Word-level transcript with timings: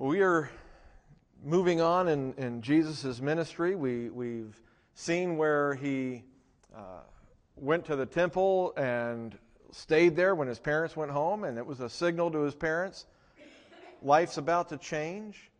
We 0.00 0.22
are 0.22 0.48
moving 1.44 1.82
on 1.82 2.08
in, 2.08 2.32
in 2.38 2.62
Jesus' 2.62 3.20
ministry. 3.20 3.74
We, 3.74 4.08
we've 4.08 4.58
seen 4.94 5.36
where 5.36 5.74
he 5.74 6.24
uh, 6.74 7.02
went 7.54 7.84
to 7.84 7.96
the 7.96 8.06
temple 8.06 8.72
and 8.78 9.36
stayed 9.72 10.16
there 10.16 10.34
when 10.34 10.48
his 10.48 10.58
parents 10.58 10.96
went 10.96 11.10
home, 11.10 11.44
and 11.44 11.58
it 11.58 11.66
was 11.66 11.80
a 11.80 11.88
signal 11.90 12.30
to 12.30 12.38
his 12.38 12.54
parents 12.54 13.04
life's 14.00 14.38
about 14.38 14.70
to 14.70 14.78
change. 14.78 15.50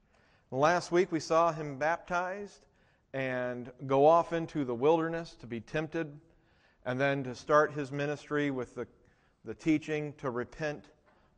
Last 0.51 0.91
week 0.91 1.13
we 1.13 1.21
saw 1.21 1.53
him 1.53 1.77
baptized 1.77 2.65
and 3.13 3.71
go 3.87 4.07
off 4.07 4.33
into 4.33 4.65
the 4.65 4.75
wilderness 4.75 5.37
to 5.41 5.47
be 5.47 5.61
tempted, 5.61 6.19
and 6.87 6.99
then 6.99 7.23
to 7.25 7.35
start 7.35 7.73
his 7.73 7.93
ministry 7.93 8.51
with 8.51 8.75
the, 8.75 8.87
the 9.45 9.53
teaching 9.53 10.15
to 10.15 10.31
repent 10.31 10.87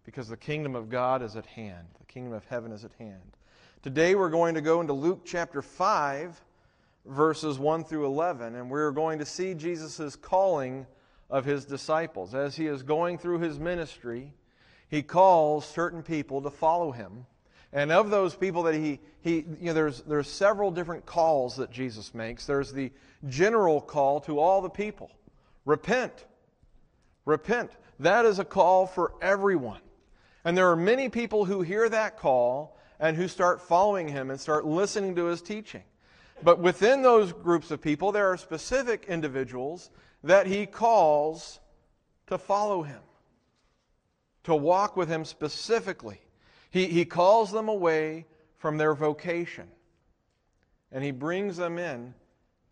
because 0.05 0.29
the 0.29 0.37
kingdom 0.37 0.75
of 0.75 0.89
God 0.89 1.23
is 1.23 1.37
at 1.37 1.46
hand. 1.46 1.87
The 1.98 2.07
kingdom 2.07 2.32
of 2.32 2.45
heaven 2.46 2.73
is 2.73 2.85
at 2.85 2.93
hand. 2.98 3.37
Today 3.82 4.14
we're 4.14 4.30
going 4.30 4.55
to 4.55 4.61
go 4.61 4.81
into 4.81 4.93
Luke 4.93 5.22
chapter 5.25 5.63
5, 5.63 6.40
verses 7.07 7.59
1 7.59 7.85
through 7.85 8.07
11, 8.07 8.54
and 8.54 8.71
we're 8.71 8.93
going 8.93 9.18
to 9.18 9.26
see 9.26 9.54
Jesus' 9.54 10.17
calling 10.17 10.86
of 11.31 11.45
his 11.45 11.64
disciples. 11.64 12.35
As 12.35 12.54
he 12.54 12.67
is 12.67 12.82
going 12.82 13.18
through 13.18 13.40
his 13.40 13.59
ministry, 13.59 14.32
he 14.89 15.03
calls 15.03 15.67
certain 15.67 16.03
people 16.03 16.43
to 16.43 16.50
follow 16.50 16.93
him. 16.93 17.26
And 17.73 17.90
of 17.90 18.11
those 18.11 18.34
people 18.34 18.64
that 18.64 18.75
he, 18.75 19.00
he 19.23 19.46
you 19.59 19.67
know, 19.68 19.73
there's, 19.73 20.03
there's 20.03 20.29
several 20.29 20.71
different 20.71 21.07
calls 21.07 21.57
that 21.57 21.71
Jesus 21.71 22.14
makes. 22.14 22.45
There's 22.45 22.73
the 22.73 22.93
general 23.29 23.81
call 23.81 24.21
to 24.21 24.39
all 24.39 24.61
the 24.61 24.68
people 24.68 25.11
repent. 25.64 26.26
Repent. 27.25 27.71
That 28.00 28.26
is 28.26 28.39
a 28.39 28.45
call 28.45 28.87
for 28.87 29.14
everyone. 29.23 29.81
And 30.45 30.57
there 30.57 30.71
are 30.71 30.77
many 30.77 31.09
people 31.09 31.45
who 31.45 31.63
hear 31.63 31.89
that 31.89 32.19
call 32.19 32.78
and 32.98 33.17
who 33.17 33.28
start 33.28 33.61
following 33.61 34.09
him 34.09 34.31
and 34.31 34.41
start 34.41 34.65
listening 34.65 35.15
to 35.17 35.27
his 35.27 35.42
teaching. 35.42 35.83
But 36.42 36.59
within 36.59 37.03
those 37.03 37.33
groups 37.33 37.71
of 37.71 37.81
people, 37.81 38.12
there 38.12 38.33
are 38.33 38.37
specific 38.37 39.07
individuals 39.09 39.91
that 40.25 40.47
he 40.47 40.67
calls 40.67 41.61
to 42.27 42.39
follow 42.39 42.83
him, 42.83 43.01
to 44.45 44.55
walk 44.55 44.97
with 44.97 45.09
him 45.09 45.25
specifically. 45.25 46.21
He, 46.71 46.87
he 46.87 47.05
calls 47.05 47.53
them 47.53 47.69
away 47.69 48.27
from 48.59 48.79
their 48.79 48.95
vocation, 48.95 49.69
and 50.91 51.05
he 51.05 51.11
brings 51.11 51.56
them 51.56 51.79
in 51.79 52.15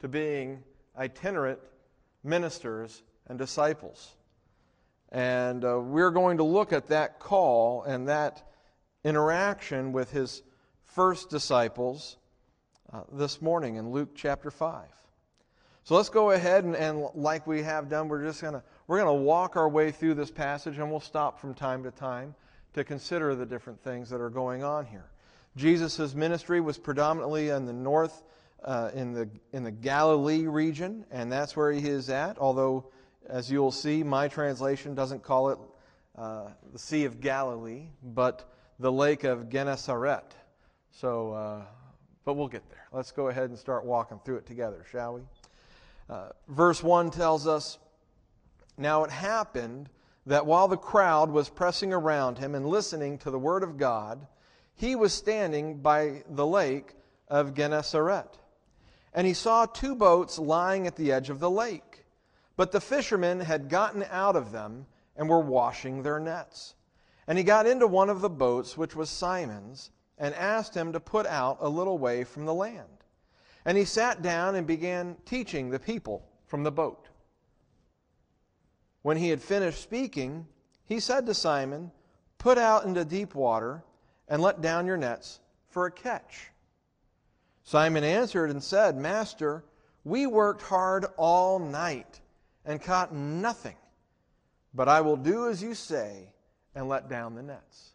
to 0.01 0.09
being 0.09 0.63
itinerant 0.97 1.59
ministers 2.25 3.03
and 3.27 3.39
disciples. 3.39 4.15
And 5.13 5.65
uh, 5.65 5.81
we're 5.81 6.11
going 6.11 6.37
to 6.37 6.45
look 6.45 6.73
at 6.73 6.89
that 6.89 7.19
call 7.19 7.83
and 7.83 8.09
that 8.09 8.43
interaction 9.05 9.93
with 9.93 10.11
his 10.11 10.43
first 10.85 11.31
disciples 11.31 12.17
uh, 12.93 13.03
this 13.13 13.41
morning 13.43 13.77
in 13.77 13.91
Luke 13.91 14.11
chapter 14.15 14.51
5. 14.51 14.87
So 15.85 15.97
let's 15.97 16.11
go 16.11 16.31
ahead 16.31 16.65
and, 16.65 16.77
and 16.77 17.07
like 17.15 17.47
we 17.47 17.63
have 17.63 17.89
done, 17.89 18.09
we're 18.09 18.23
just 18.23 18.43
going 18.43 18.55
to 18.55 18.63
we're 18.87 18.99
going 18.99 19.19
to 19.19 19.23
walk 19.23 19.57
our 19.57 19.69
way 19.69 19.93
through 19.93 20.15
this 20.15 20.33
passage 20.33 20.79
and 20.79 20.91
we'll 20.91 20.99
stop 20.99 21.41
from 21.41 21.55
time 21.55 21.85
to 21.85 21.93
time 21.93 22.35
to 22.75 22.83
consider 22.83 23.35
the 23.35 23.47
different 23.47 23.81
things 23.83 24.11
that 24.11 24.21
are 24.21 24.31
going 24.31 24.65
on 24.65 24.85
here. 24.85 25.11
Jesus' 25.57 26.15
ministry 26.15 26.61
was 26.61 26.79
predominantly 26.79 27.49
in 27.49 27.67
the 27.67 27.73
north, 27.73 28.25
uh, 28.65 28.91
in, 28.95 29.13
the, 29.13 29.29
in 29.53 29.63
the 29.65 29.71
Galilee 29.71 30.47
region, 30.47 31.05
and 31.11 31.31
that's 31.31 31.57
where 31.57 31.73
he 31.73 31.89
is 31.89 32.11
at, 32.11 32.39
although 32.39 32.91
as 33.29 33.51
you'll 33.51 33.71
see, 33.71 34.03
my 34.03 34.29
translation 34.29 34.95
doesn't 34.95 35.23
call 35.23 35.51
it 35.51 35.59
uh, 36.17 36.49
the 36.73 36.79
Sea 36.79 37.05
of 37.05 37.21
Galilee, 37.21 37.89
but 38.03 38.53
the 38.79 38.91
Lake 38.91 39.25
of 39.25 39.49
Gennesaret. 39.49 40.35
So, 40.91 41.33
uh, 41.33 41.63
but 42.25 42.35
we'll 42.35 42.49
get 42.49 42.69
there. 42.71 42.87
Let's 42.93 43.13
go 43.13 43.29
ahead 43.29 43.51
and 43.51 43.59
start 43.59 43.85
walking 43.85 44.19
through 44.25 44.37
it 44.37 44.47
together, 44.47 44.85
shall 44.91 45.15
we? 45.15 45.23
Uh, 46.09 46.31
verse 46.49 46.83
1 46.83 47.11
tells 47.11 47.47
us 47.47 47.79
Now 48.77 49.05
it 49.05 49.11
happened 49.11 49.89
that 50.27 50.47
while 50.47 50.69
the 50.69 50.77
crowd 50.77 51.31
was 51.31 51.49
pressing 51.49 51.93
around 51.93 52.39
him 52.39 52.55
and 52.55 52.67
listening 52.67 53.19
to 53.19 53.31
the 53.31 53.39
word 53.39 53.63
of 53.63 53.79
God, 53.79 54.27
he 54.75 54.97
was 54.97 55.13
standing 55.13 55.79
by 55.79 56.23
the 56.29 56.47
lake 56.47 56.95
of 57.29 57.55
Gennesaret. 57.55 58.39
And 59.13 59.27
he 59.27 59.35
saw 59.35 59.67
two 59.67 59.95
boats 59.95 60.39
lying 60.39 60.87
at 60.87 60.97
the 60.97 61.13
edge 61.13 61.31
of 61.31 61.41
the 61.41 61.51
lake 61.51 61.90
but 62.61 62.73
the 62.73 62.79
fishermen 62.79 63.41
had 63.41 63.71
gotten 63.71 64.05
out 64.11 64.37
of 64.37 64.53
them 64.53 64.85
and 65.17 65.27
were 65.27 65.41
washing 65.41 66.03
their 66.03 66.21
nets. 66.21 66.75
And 67.27 67.39
he 67.39 67.43
got 67.43 67.67
into 67.67 67.87
one 67.87 68.11
of 68.11 68.21
the 68.21 68.29
boats, 68.29 68.77
which 68.77 68.95
was 68.95 69.09
Simon's, 69.09 69.89
and 70.19 70.35
asked 70.35 70.75
him 70.75 70.93
to 70.93 71.01
put 71.01 71.25
out 71.25 71.57
a 71.63 71.69
little 71.71 71.97
way 71.97 72.23
from 72.23 72.45
the 72.45 72.53
land. 72.53 72.99
And 73.65 73.79
he 73.79 73.87
sat 73.87 74.21
down 74.21 74.57
and 74.57 74.67
began 74.67 75.17
teaching 75.25 75.71
the 75.71 75.79
people 75.79 76.29
from 76.49 76.63
the 76.63 76.71
boat. 76.71 77.09
When 79.01 79.17
he 79.17 79.31
had 79.31 79.41
finished 79.41 79.83
speaking, 79.83 80.47
he 80.85 81.01
said 81.01 81.25
to 81.25 81.33
Simon, 81.33 81.91
Put 82.37 82.59
out 82.59 82.85
into 82.85 83.07
deep 83.07 83.35
water 83.35 83.83
and 84.29 84.43
let 84.43 84.61
down 84.61 84.85
your 84.85 84.99
nets 84.99 85.41
for 85.71 85.87
a 85.87 85.91
catch. 85.91 86.51
Simon 87.65 88.05
answered 88.05 88.51
and 88.51 88.63
said, 88.63 88.99
Master, 88.99 89.65
we 90.05 90.27
worked 90.27 90.61
hard 90.61 91.07
all 91.17 91.59
night 91.59 92.21
and 92.65 92.83
caught 92.83 93.15
nothing. 93.15 93.77
But 94.75 94.89
I 94.89 95.01
will 95.01 95.17
do 95.17 95.49
as 95.49 95.63
you 95.63 95.75
say 95.75 96.29
and 96.75 96.89
let 96.89 97.09
down 97.09 97.35
the 97.35 97.43
nets. 97.43 97.91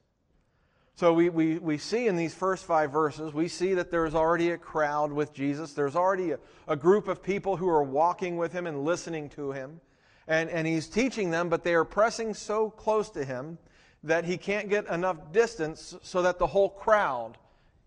So 0.95 1.11
we, 1.11 1.29
we, 1.29 1.57
we 1.57 1.77
see 1.77 2.07
in 2.07 2.15
these 2.15 2.33
first 2.33 2.65
five 2.65 2.91
verses, 2.91 3.33
we 3.33 3.49
see 3.49 3.73
that 3.73 3.91
there's 3.91 4.15
already 4.15 4.51
a 4.51 4.57
crowd 4.57 5.11
with 5.11 5.33
Jesus. 5.33 5.73
There's 5.73 5.95
already 5.95 6.31
a, 6.31 6.39
a 6.69 6.75
group 6.77 7.09
of 7.09 7.21
people 7.21 7.57
who 7.57 7.67
are 7.67 7.83
walking 7.83 8.37
with 8.37 8.53
him 8.53 8.65
and 8.65 8.85
listening 8.85 9.29
to 9.31 9.51
him. 9.51 9.81
And, 10.27 10.49
and 10.49 10.65
he's 10.65 10.87
teaching 10.87 11.31
them, 11.31 11.49
but 11.49 11.63
they 11.63 11.75
are 11.75 11.83
pressing 11.83 12.33
so 12.33 12.69
close 12.69 13.09
to 13.11 13.25
him 13.25 13.57
that 14.03 14.23
he 14.23 14.37
can't 14.37 14.69
get 14.69 14.87
enough 14.87 15.33
distance 15.33 15.95
so 16.01 16.21
that 16.21 16.39
the 16.39 16.47
whole 16.47 16.69
crowd 16.69 17.37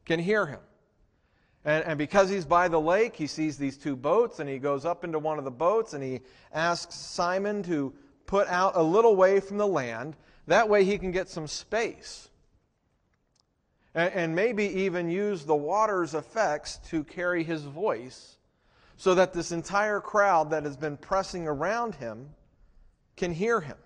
can 0.05 0.21
hear 0.21 0.47
him. 0.47 0.61
And, 1.65 1.85
and, 1.85 1.99
because 1.99 2.31
he's 2.31 2.45
by 2.45 2.69
the 2.69 2.81
lake, 2.81 3.17
he 3.17 3.27
sees 3.27 3.59
these 3.59 3.77
two 3.77 3.97
boats, 3.97 4.39
and 4.39 4.49
he 4.49 4.59
goes 4.59 4.85
up 4.85 5.05
into 5.05 5.19
one 5.19 5.39
of 5.39 5.45
the 5.45 5.51
boats 5.51 5.93
and 5.93 6.03
he 6.03 6.21
asks 6.53 6.95
Simon 6.95 7.63
to 7.65 7.93
put 8.27 8.47
out 8.49 8.77
a 8.77 8.83
little 8.83 9.17
way 9.17 9.41
from 9.41 9.59
the 9.59 9.67
land. 9.67 10.17
That 10.47 10.69
way 10.69 10.85
he 10.85 10.99
can 10.99 11.11
get 11.11 11.29
some 11.29 11.47
space. 11.47 12.29
And, 13.95 14.13
and 14.15 14.35
maybe 14.35 14.65
even 14.65 15.11
use 15.11 15.45
the 15.45 15.57
water's 15.57 16.15
effects 16.15 16.79
to 16.91 17.03
carry 17.05 17.43
his 17.43 17.63
voice 17.65 18.37
so 18.97 19.15
that 19.15 19.33
this 19.33 19.53
entire 19.53 20.01
crowd 20.01 20.51
that 20.51 20.65
has 20.65 20.77
been 20.77 20.97
pressing 20.97 21.47
around 21.49 21.97
him 21.97 22.31
can 23.17 23.33
hear 23.33 23.61
him. 23.61 23.77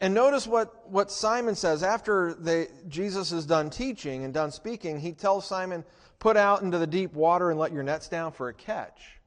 And 0.00 0.14
notice 0.14 0.46
what, 0.46 0.90
what 0.90 1.10
Simon 1.10 1.54
says. 1.54 1.82
After 1.82 2.34
they, 2.34 2.68
Jesus 2.88 3.32
is 3.32 3.46
done 3.46 3.70
teaching 3.70 4.24
and 4.24 4.32
done 4.32 4.50
speaking, 4.50 5.00
he 5.00 5.12
tells 5.12 5.46
Simon, 5.46 5.84
Put 6.18 6.36
out 6.36 6.62
into 6.62 6.78
the 6.78 6.86
deep 6.86 7.12
water 7.12 7.50
and 7.50 7.60
let 7.60 7.72
your 7.72 7.82
nets 7.82 8.08
down 8.08 8.32
for 8.32 8.48
a 8.48 8.54
catch. 8.54 9.20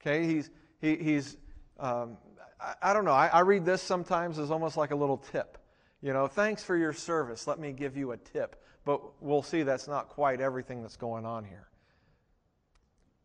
Okay, 0.00 0.26
he's, 0.26 0.50
he, 0.80 0.96
he's 0.96 1.36
um, 1.78 2.18
I, 2.60 2.74
I, 2.82 2.92
don't 2.92 3.04
know, 3.04 3.12
I, 3.12 3.28
I 3.28 3.40
read 3.40 3.64
this 3.64 3.82
sometimes 3.82 4.38
as 4.38 4.50
almost 4.50 4.76
like 4.76 4.90
a 4.90 4.96
little 4.96 5.16
tip. 5.16 5.58
You 6.00 6.12
know, 6.12 6.26
thanks 6.26 6.62
for 6.62 6.76
your 6.76 6.92
service. 6.92 7.46
Let 7.46 7.58
me 7.58 7.72
give 7.72 7.96
you 7.96 8.12
a 8.12 8.16
tip. 8.16 8.62
But 8.84 9.22
we'll 9.22 9.42
see 9.42 9.62
that's 9.62 9.88
not 9.88 10.08
quite 10.08 10.40
everything 10.40 10.82
that's 10.82 10.96
going 10.96 11.26
on 11.26 11.44
here. 11.44 11.68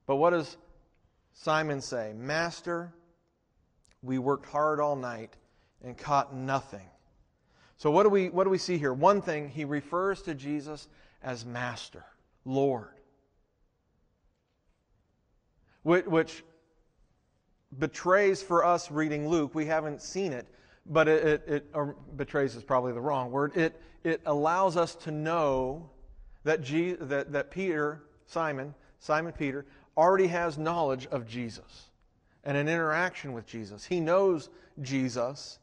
But 0.05 0.15
what 0.15 0.31
does 0.31 0.57
Simon 1.33 1.81
say? 1.81 2.13
Master, 2.15 2.93
we 4.01 4.17
worked 4.17 4.45
hard 4.45 4.79
all 4.79 4.95
night 4.95 5.35
and 5.83 5.97
caught 5.97 6.35
nothing. 6.35 6.87
So, 7.77 7.91
what 7.91 8.03
do, 8.03 8.09
we, 8.09 8.29
what 8.29 8.45
do 8.45 8.49
we 8.49 8.57
see 8.57 8.77
here? 8.77 8.93
One 8.93 9.21
thing, 9.21 9.49
he 9.49 9.65
refers 9.65 10.21
to 10.23 10.33
Jesus 10.33 10.87
as 11.21 11.45
Master, 11.45 12.05
Lord, 12.45 12.93
which, 15.83 16.05
which 16.05 16.43
betrays 17.79 18.41
for 18.41 18.63
us 18.65 18.91
reading 18.91 19.27
Luke, 19.27 19.53
we 19.55 19.65
haven't 19.65 20.01
seen 20.01 20.33
it, 20.33 20.47
but 20.85 21.07
it, 21.07 21.25
it, 21.25 21.43
it 21.47 21.65
or 21.73 21.95
betrays 22.15 22.55
is 22.55 22.63
probably 22.63 22.93
the 22.93 23.01
wrong 23.01 23.31
word. 23.31 23.55
It, 23.55 23.81
it 24.03 24.21
allows 24.25 24.77
us 24.77 24.95
to 24.95 25.11
know 25.11 25.89
that, 26.43 26.61
Je- 26.61 26.93
that, 26.93 27.31
that 27.31 27.51
Peter, 27.51 28.03
Simon, 28.25 28.73
Simon 28.99 29.33
Peter, 29.33 29.65
already 29.97 30.27
has 30.27 30.57
knowledge 30.57 31.07
of 31.07 31.27
Jesus 31.27 31.89
and 32.43 32.57
an 32.57 32.67
interaction 32.67 33.33
with 33.33 33.45
Jesus. 33.45 33.85
He 33.85 33.99
knows 33.99 34.49
Jesus 34.81 35.59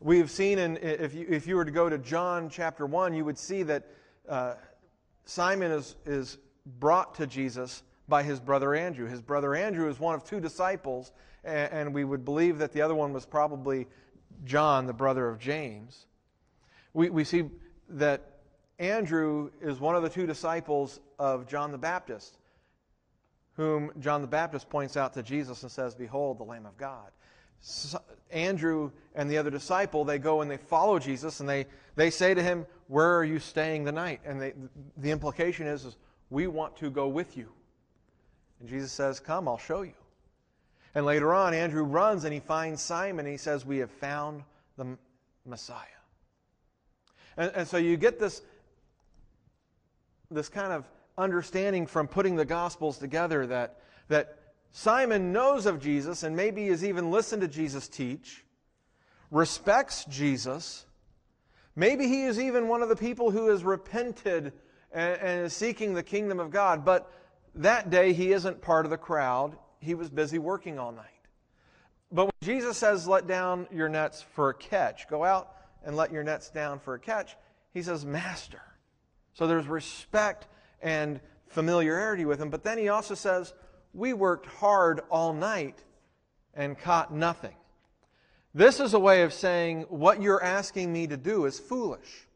we 0.00 0.18
have 0.18 0.30
seen, 0.30 0.58
in, 0.58 0.76
if, 0.78 1.14
you, 1.14 1.26
if 1.28 1.46
you 1.46 1.56
were 1.56 1.64
to 1.64 1.70
go 1.70 1.88
to 1.88 1.98
John 1.98 2.48
chapter 2.50 2.86
1, 2.86 3.14
you 3.14 3.24
would 3.24 3.38
see 3.38 3.62
that 3.64 3.84
uh, 4.28 4.54
Simon 5.24 5.72
is, 5.72 5.96
is 6.04 6.38
brought 6.78 7.14
to 7.16 7.26
Jesus 7.26 7.82
by 8.08 8.22
his 8.22 8.38
brother 8.38 8.74
Andrew. 8.74 9.08
His 9.08 9.22
brother 9.22 9.54
Andrew 9.54 9.88
is 9.88 9.98
one 9.98 10.14
of 10.14 10.24
two 10.24 10.40
disciples, 10.40 11.12
and, 11.44 11.72
and 11.72 11.94
we 11.94 12.04
would 12.04 12.24
believe 12.24 12.58
that 12.58 12.72
the 12.72 12.82
other 12.82 12.94
one 12.94 13.12
was 13.12 13.24
probably 13.24 13.86
John, 14.44 14.86
the 14.86 14.92
brother 14.92 15.28
of 15.28 15.38
James. 15.38 16.06
We, 16.92 17.10
we 17.10 17.24
see 17.24 17.44
that 17.88 18.22
Andrew 18.78 19.50
is 19.60 19.80
one 19.80 19.96
of 19.96 20.02
the 20.02 20.08
two 20.08 20.26
disciples 20.26 21.00
of 21.18 21.46
John 21.46 21.72
the 21.72 21.78
Baptist, 21.78 22.38
whom 23.54 23.90
John 24.00 24.20
the 24.20 24.28
Baptist 24.28 24.68
points 24.68 24.96
out 24.96 25.14
to 25.14 25.22
Jesus 25.22 25.62
and 25.62 25.72
says, 25.72 25.94
Behold, 25.94 26.38
the 26.38 26.44
Lamb 26.44 26.66
of 26.66 26.76
God. 26.76 27.10
Andrew 28.30 28.90
and 29.14 29.30
the 29.30 29.38
other 29.38 29.50
disciple, 29.50 30.04
they 30.04 30.18
go 30.18 30.40
and 30.40 30.50
they 30.50 30.56
follow 30.56 30.98
Jesus 30.98 31.40
and 31.40 31.48
they, 31.48 31.66
they 31.94 32.10
say 32.10 32.34
to 32.34 32.42
him, 32.42 32.66
Where 32.88 33.16
are 33.16 33.24
you 33.24 33.38
staying 33.38 33.84
the 33.84 33.92
night? 33.92 34.20
And 34.24 34.40
they, 34.40 34.52
the 34.96 35.10
implication 35.10 35.66
is, 35.66 35.84
is, 35.84 35.96
We 36.30 36.46
want 36.46 36.76
to 36.78 36.90
go 36.90 37.08
with 37.08 37.36
you. 37.36 37.48
And 38.60 38.68
Jesus 38.68 38.92
says, 38.92 39.20
Come, 39.20 39.48
I'll 39.48 39.58
show 39.58 39.82
you. 39.82 39.94
And 40.94 41.04
later 41.04 41.34
on, 41.34 41.54
Andrew 41.54 41.84
runs 41.84 42.24
and 42.24 42.32
he 42.32 42.40
finds 42.40 42.80
Simon 42.82 43.26
and 43.26 43.32
he 43.32 43.38
says, 43.38 43.66
We 43.66 43.78
have 43.78 43.90
found 43.90 44.42
the 44.76 44.96
Messiah. 45.44 45.78
And, 47.36 47.52
and 47.54 47.68
so 47.68 47.76
you 47.76 47.96
get 47.96 48.18
this, 48.18 48.42
this 50.30 50.48
kind 50.48 50.72
of 50.72 50.84
understanding 51.18 51.86
from 51.86 52.08
putting 52.08 52.36
the 52.36 52.44
Gospels 52.44 52.98
together 52.98 53.46
that, 53.46 53.80
that 54.08 54.35
Simon 54.78 55.32
knows 55.32 55.64
of 55.64 55.80
Jesus 55.80 56.22
and 56.22 56.36
maybe 56.36 56.66
has 56.66 56.84
even 56.84 57.10
listened 57.10 57.40
to 57.40 57.48
Jesus 57.48 57.88
teach, 57.88 58.44
respects 59.30 60.04
Jesus. 60.04 60.84
Maybe 61.74 62.06
he 62.08 62.24
is 62.24 62.38
even 62.38 62.68
one 62.68 62.82
of 62.82 62.90
the 62.90 62.94
people 62.94 63.30
who 63.30 63.48
has 63.48 63.64
repented 63.64 64.52
and, 64.92 65.18
and 65.18 65.46
is 65.46 65.54
seeking 65.54 65.94
the 65.94 66.02
kingdom 66.02 66.38
of 66.38 66.50
God, 66.50 66.84
but 66.84 67.10
that 67.54 67.88
day 67.88 68.12
he 68.12 68.32
isn't 68.32 68.60
part 68.60 68.84
of 68.84 68.90
the 68.90 68.98
crowd. 68.98 69.56
He 69.80 69.94
was 69.94 70.10
busy 70.10 70.38
working 70.38 70.78
all 70.78 70.92
night. 70.92 71.06
But 72.12 72.26
when 72.26 72.32
Jesus 72.42 72.76
says, 72.76 73.08
Let 73.08 73.26
down 73.26 73.68
your 73.72 73.88
nets 73.88 74.20
for 74.34 74.50
a 74.50 74.54
catch, 74.54 75.08
go 75.08 75.24
out 75.24 75.54
and 75.86 75.96
let 75.96 76.12
your 76.12 76.22
nets 76.22 76.50
down 76.50 76.80
for 76.80 76.92
a 76.92 77.00
catch, 77.00 77.34
he 77.72 77.80
says, 77.80 78.04
Master. 78.04 78.60
So 79.32 79.46
there's 79.46 79.68
respect 79.68 80.46
and 80.82 81.18
familiarity 81.48 82.26
with 82.26 82.38
him. 82.38 82.50
But 82.50 82.62
then 82.62 82.76
he 82.76 82.90
also 82.90 83.14
says, 83.14 83.54
We 83.96 84.12
worked 84.12 84.44
hard 84.44 85.00
all 85.10 85.32
night 85.32 85.82
and 86.52 86.78
caught 86.78 87.14
nothing. 87.14 87.54
This 88.52 88.78
is 88.78 88.92
a 88.92 88.98
way 88.98 89.22
of 89.22 89.32
saying, 89.32 89.86
What 89.88 90.20
you're 90.20 90.42
asking 90.42 90.92
me 90.92 91.06
to 91.06 91.16
do 91.16 91.46
is 91.46 91.58
foolish. 91.58 92.28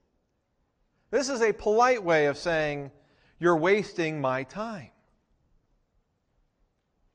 This 1.10 1.28
is 1.28 1.42
a 1.42 1.52
polite 1.52 2.02
way 2.02 2.26
of 2.26 2.38
saying, 2.38 2.90
You're 3.38 3.58
wasting 3.58 4.22
my 4.22 4.44
time. 4.44 4.88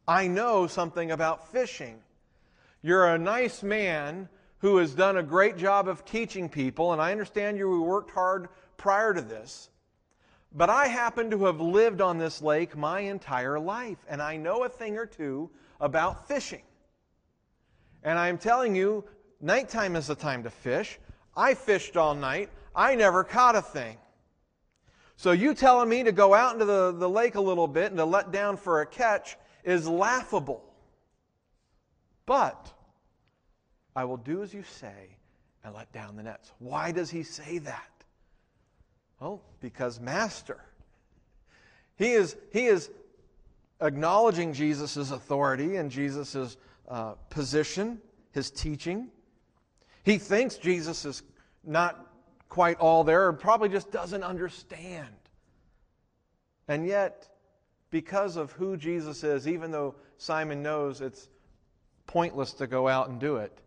I 0.08 0.28
know 0.28 0.68
something 0.68 1.10
about 1.10 1.52
fishing. 1.52 2.04
You're 2.84 3.08
a 3.08 3.18
nice 3.18 3.64
man 3.64 4.30
who 4.60 4.78
has 4.78 4.94
done 4.94 5.18
a 5.18 5.24
great 5.24 5.58
job 5.58 5.88
of 5.88 6.06
teaching 6.06 6.50
people, 6.50 6.94
and 6.94 7.02
I 7.02 7.12
understand 7.12 7.58
you 7.58 7.82
worked 7.82 8.12
hard 8.12 8.50
prior 8.78 9.12
to 9.12 9.22
this. 9.22 9.72
But 10.56 10.70
I 10.70 10.88
happen 10.88 11.30
to 11.32 11.46
have 11.46 11.60
lived 11.60 12.00
on 12.00 12.18
this 12.18 12.42
lake 12.42 12.78
my 12.78 13.02
entire 13.02 13.60
life, 13.60 13.98
and 14.08 14.22
I 14.22 14.38
know 14.38 14.64
a 14.64 14.70
thing 14.70 14.98
or 14.98 15.06
two 15.06 15.50
about 15.82 16.30
fishing. 16.30 16.62
And 18.04 18.18
I'm 18.18 18.38
telling 18.38 18.74
you, 18.74 19.04
nighttime 19.42 19.98
is 19.98 20.08
the 20.08 20.16
time 20.16 20.44
to 20.44 20.50
fish. 20.50 20.98
I 21.36 21.56
fished 21.56 21.98
all 21.98 22.16
night. 22.16 22.50
I 22.74 22.96
never 22.96 23.26
caught 23.26 23.58
a 23.58 23.62
thing. 23.62 23.98
So 25.18 25.34
you 25.34 25.54
telling 25.54 25.90
me 25.90 26.04
to 26.04 26.14
go 26.14 26.34
out 26.34 26.54
into 26.54 26.66
the, 26.66 26.94
the 26.94 27.10
lake 27.10 27.36
a 27.36 27.42
little 27.42 27.68
bit 27.68 27.88
and 27.92 27.98
to 27.98 28.06
let 28.06 28.32
down 28.32 28.56
for 28.56 28.80
a 28.80 28.86
catch 28.86 29.36
is 29.66 29.88
laughable. 29.88 30.64
But 32.26 32.72
I 33.94 34.06
will 34.06 34.18
do 34.18 34.42
as 34.42 34.54
you 34.54 34.64
say 34.64 35.18
and 35.64 35.74
let 35.74 35.92
down 35.92 36.16
the 36.16 36.24
nets. 36.24 36.54
Why 36.60 36.92
does 36.94 37.10
he 37.10 37.24
say 37.24 37.58
that? 37.60 37.95
Well, 39.20 39.42
because 39.62 40.00
Master. 40.00 40.60
He 41.98 42.12
is, 42.12 42.36
he 42.52 42.66
is 42.66 42.90
acknowledging 43.82 44.54
Jesus' 44.54 45.12
authority 45.12 45.78
and 45.78 45.90
Jesus' 45.90 46.58
uh, 46.88 47.14
position, 47.30 48.02
his 48.32 48.52
teaching. 48.52 49.10
He 50.04 50.18
thinks 50.18 50.56
Jesus 50.58 51.06
is 51.06 51.24
not 51.64 52.12
quite 52.50 52.78
all 52.78 53.04
there, 53.04 53.28
or 53.28 53.34
probably 53.34 53.70
just 53.70 53.92
doesn't 53.92 54.24
understand. 54.24 55.16
And 56.68 56.86
yet, 56.86 57.28
because 57.90 58.36
of 58.36 58.52
who 58.52 58.78
Jesus 58.78 59.24
is, 59.24 59.48
even 59.48 59.72
though 59.72 59.96
Simon 60.18 60.62
knows 60.62 61.02
it's 61.02 61.30
pointless 62.08 62.54
to 62.54 62.68
go 62.68 62.88
out 62.88 63.10
and 63.10 63.20
do 63.20 63.38
it, 63.38 63.58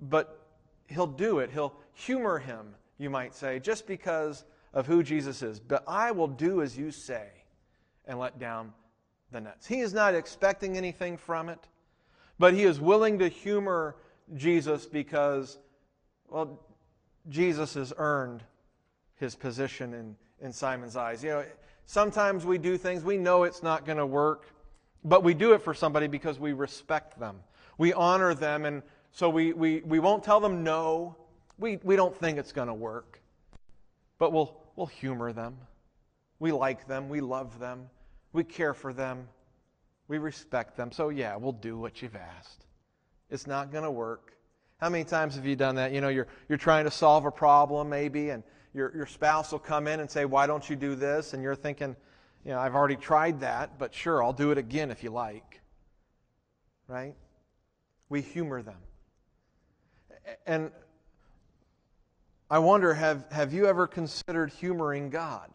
but 0.00 0.46
he'll 0.88 1.06
do 1.06 1.38
it. 1.38 1.50
He'll 1.50 1.74
humor 1.92 2.38
him, 2.38 2.74
you 2.98 3.10
might 3.10 3.34
say, 3.34 3.58
just 3.58 3.86
because 3.86 4.44
of 4.72 4.86
who 4.86 5.02
Jesus 5.02 5.42
is. 5.42 5.60
But 5.60 5.84
I 5.86 6.10
will 6.10 6.28
do 6.28 6.62
as 6.62 6.76
you 6.76 6.90
say 6.90 7.28
and 8.06 8.18
let 8.18 8.38
down 8.38 8.72
the 9.30 9.40
nets. 9.40 9.66
He 9.66 9.80
is 9.80 9.92
not 9.92 10.14
expecting 10.14 10.76
anything 10.76 11.16
from 11.16 11.48
it, 11.48 11.60
but 12.38 12.54
he 12.54 12.64
is 12.64 12.80
willing 12.80 13.18
to 13.20 13.28
humor 13.28 13.96
Jesus 14.34 14.86
because, 14.86 15.58
well, 16.28 16.60
Jesus 17.28 17.74
has 17.74 17.92
earned 17.96 18.42
his 19.16 19.34
position 19.34 19.94
in, 19.94 20.16
in 20.40 20.52
Simon's 20.52 20.96
eyes. 20.96 21.22
You 21.22 21.30
know, 21.30 21.44
sometimes 21.86 22.44
we 22.44 22.58
do 22.58 22.76
things, 22.76 23.04
we 23.04 23.16
know 23.16 23.44
it's 23.44 23.62
not 23.62 23.84
going 23.84 23.98
to 23.98 24.06
work, 24.06 24.46
but 25.04 25.22
we 25.22 25.34
do 25.34 25.52
it 25.52 25.62
for 25.62 25.74
somebody 25.74 26.06
because 26.06 26.38
we 26.38 26.52
respect 26.52 27.18
them. 27.18 27.40
We 27.76 27.92
honor 27.92 28.34
them, 28.34 28.64
and 28.64 28.82
so 29.10 29.28
we, 29.28 29.52
we, 29.52 29.80
we 29.80 29.98
won't 29.98 30.24
tell 30.24 30.40
them 30.40 30.64
no. 30.64 31.16
We, 31.58 31.78
we 31.82 31.96
don't 31.96 32.16
think 32.16 32.38
it's 32.38 32.52
going 32.52 32.68
to 32.68 32.74
work. 32.74 33.20
But 34.18 34.32
we'll, 34.32 34.56
we'll 34.76 34.86
humor 34.86 35.32
them. 35.32 35.56
We 36.38 36.52
like 36.52 36.86
them. 36.86 37.08
We 37.08 37.20
love 37.20 37.58
them. 37.58 37.88
We 38.32 38.44
care 38.44 38.74
for 38.74 38.92
them. 38.92 39.28
We 40.08 40.18
respect 40.18 40.76
them. 40.76 40.92
So, 40.92 41.08
yeah, 41.08 41.36
we'll 41.36 41.52
do 41.52 41.78
what 41.78 42.02
you've 42.02 42.16
asked. 42.16 42.66
It's 43.30 43.46
not 43.46 43.72
going 43.72 43.84
to 43.84 43.90
work. 43.90 44.34
How 44.78 44.88
many 44.90 45.04
times 45.04 45.36
have 45.36 45.46
you 45.46 45.56
done 45.56 45.76
that? 45.76 45.92
You 45.92 46.00
know, 46.00 46.08
you're, 46.08 46.26
you're 46.48 46.58
trying 46.58 46.84
to 46.84 46.90
solve 46.90 47.24
a 47.24 47.30
problem 47.30 47.88
maybe, 47.88 48.30
and 48.30 48.42
your, 48.74 48.94
your 48.94 49.06
spouse 49.06 49.52
will 49.52 49.60
come 49.60 49.86
in 49.86 50.00
and 50.00 50.10
say, 50.10 50.24
Why 50.24 50.46
don't 50.46 50.68
you 50.68 50.76
do 50.76 50.94
this? 50.94 51.32
And 51.32 51.42
you're 51.42 51.54
thinking, 51.54 51.96
You 52.44 52.52
know, 52.52 52.58
I've 52.58 52.74
already 52.74 52.96
tried 52.96 53.40
that, 53.40 53.78
but 53.78 53.94
sure, 53.94 54.22
I'll 54.22 54.32
do 54.32 54.50
it 54.50 54.58
again 54.58 54.90
if 54.90 55.02
you 55.02 55.10
like. 55.10 55.62
Right? 56.86 57.14
We 58.08 58.20
humor 58.20 58.62
them. 58.62 58.78
And 60.46 60.70
I 62.50 62.58
wonder 62.58 62.94
have, 62.94 63.24
have 63.32 63.52
you 63.52 63.66
ever 63.66 63.86
considered 63.86 64.50
humoring 64.50 65.10
God? 65.10 65.50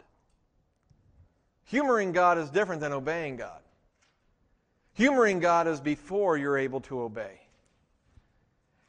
Humoring 1.66 2.12
God 2.12 2.38
is 2.38 2.50
different 2.50 2.82
than 2.82 2.94
obeying 2.94 3.36
God. 3.36 3.62
Humoring 4.94 5.40
God 5.40 5.68
is 5.68 5.80
before 5.80 6.38
you're 6.38 6.58
able 6.58 6.82
to 6.82 7.02
obey. 7.02 7.40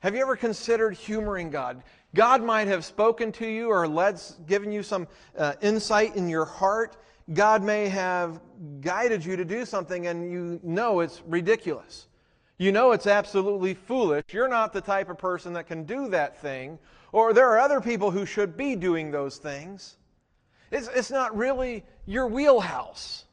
Have 0.01 0.15
you 0.15 0.23
ever 0.23 0.35
considered 0.35 0.95
humoring 0.95 1.51
God? 1.51 1.83
God 2.15 2.43
might 2.43 2.69
have 2.69 2.85
spoken 2.85 3.33
to 3.33 3.47
you 3.47 3.69
or 3.69 3.87
led, 3.87 4.21
given 4.47 4.73
you 4.73 4.83
some 4.83 5.07
uh, 5.37 5.53
insight 5.61 6.17
in 6.17 6.29
your 6.29 6.47
heart. 6.47 6.97
God 7.35 7.63
may 7.63 7.89
have 7.89 8.41
guided 8.81 9.25
you 9.25 9.37
to 9.37 9.45
do 9.45 9.65
something 9.65 10.07
and 10.07 10.33
you 10.33 10.59
know 10.63 11.01
it's 11.01 11.23
ridiculous. 11.27 12.09
You 12.57 12.73
know 12.73 12.93
it's 12.93 13.07
absolutely 13.07 13.75
foolish. 13.75 14.25
You're 14.33 14.49
not 14.49 14.73
the 14.73 14.81
type 14.81 15.11
of 15.11 15.19
person 15.19 15.53
that 15.53 15.67
can 15.67 15.85
do 15.85 16.09
that 16.09 16.41
thing, 16.41 16.79
or 17.13 17.33
there 17.33 17.49
are 17.49 17.59
other 17.59 17.81
people 17.81 18.11
who 18.11 18.27
should 18.27 18.57
be 18.57 18.77
doing 18.77 19.11
those 19.11 19.39
things. 19.39 19.97
It's, 20.71 20.89
it's 20.89 21.11
not 21.11 21.37
really 21.37 21.85
your 22.07 22.27
wheelhouse. 22.27 23.25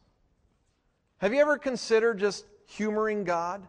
Have 1.19 1.34
you 1.34 1.39
ever 1.39 1.57
considered 1.57 2.19
just 2.19 2.46
humoring 2.65 3.24
God? 3.24 3.67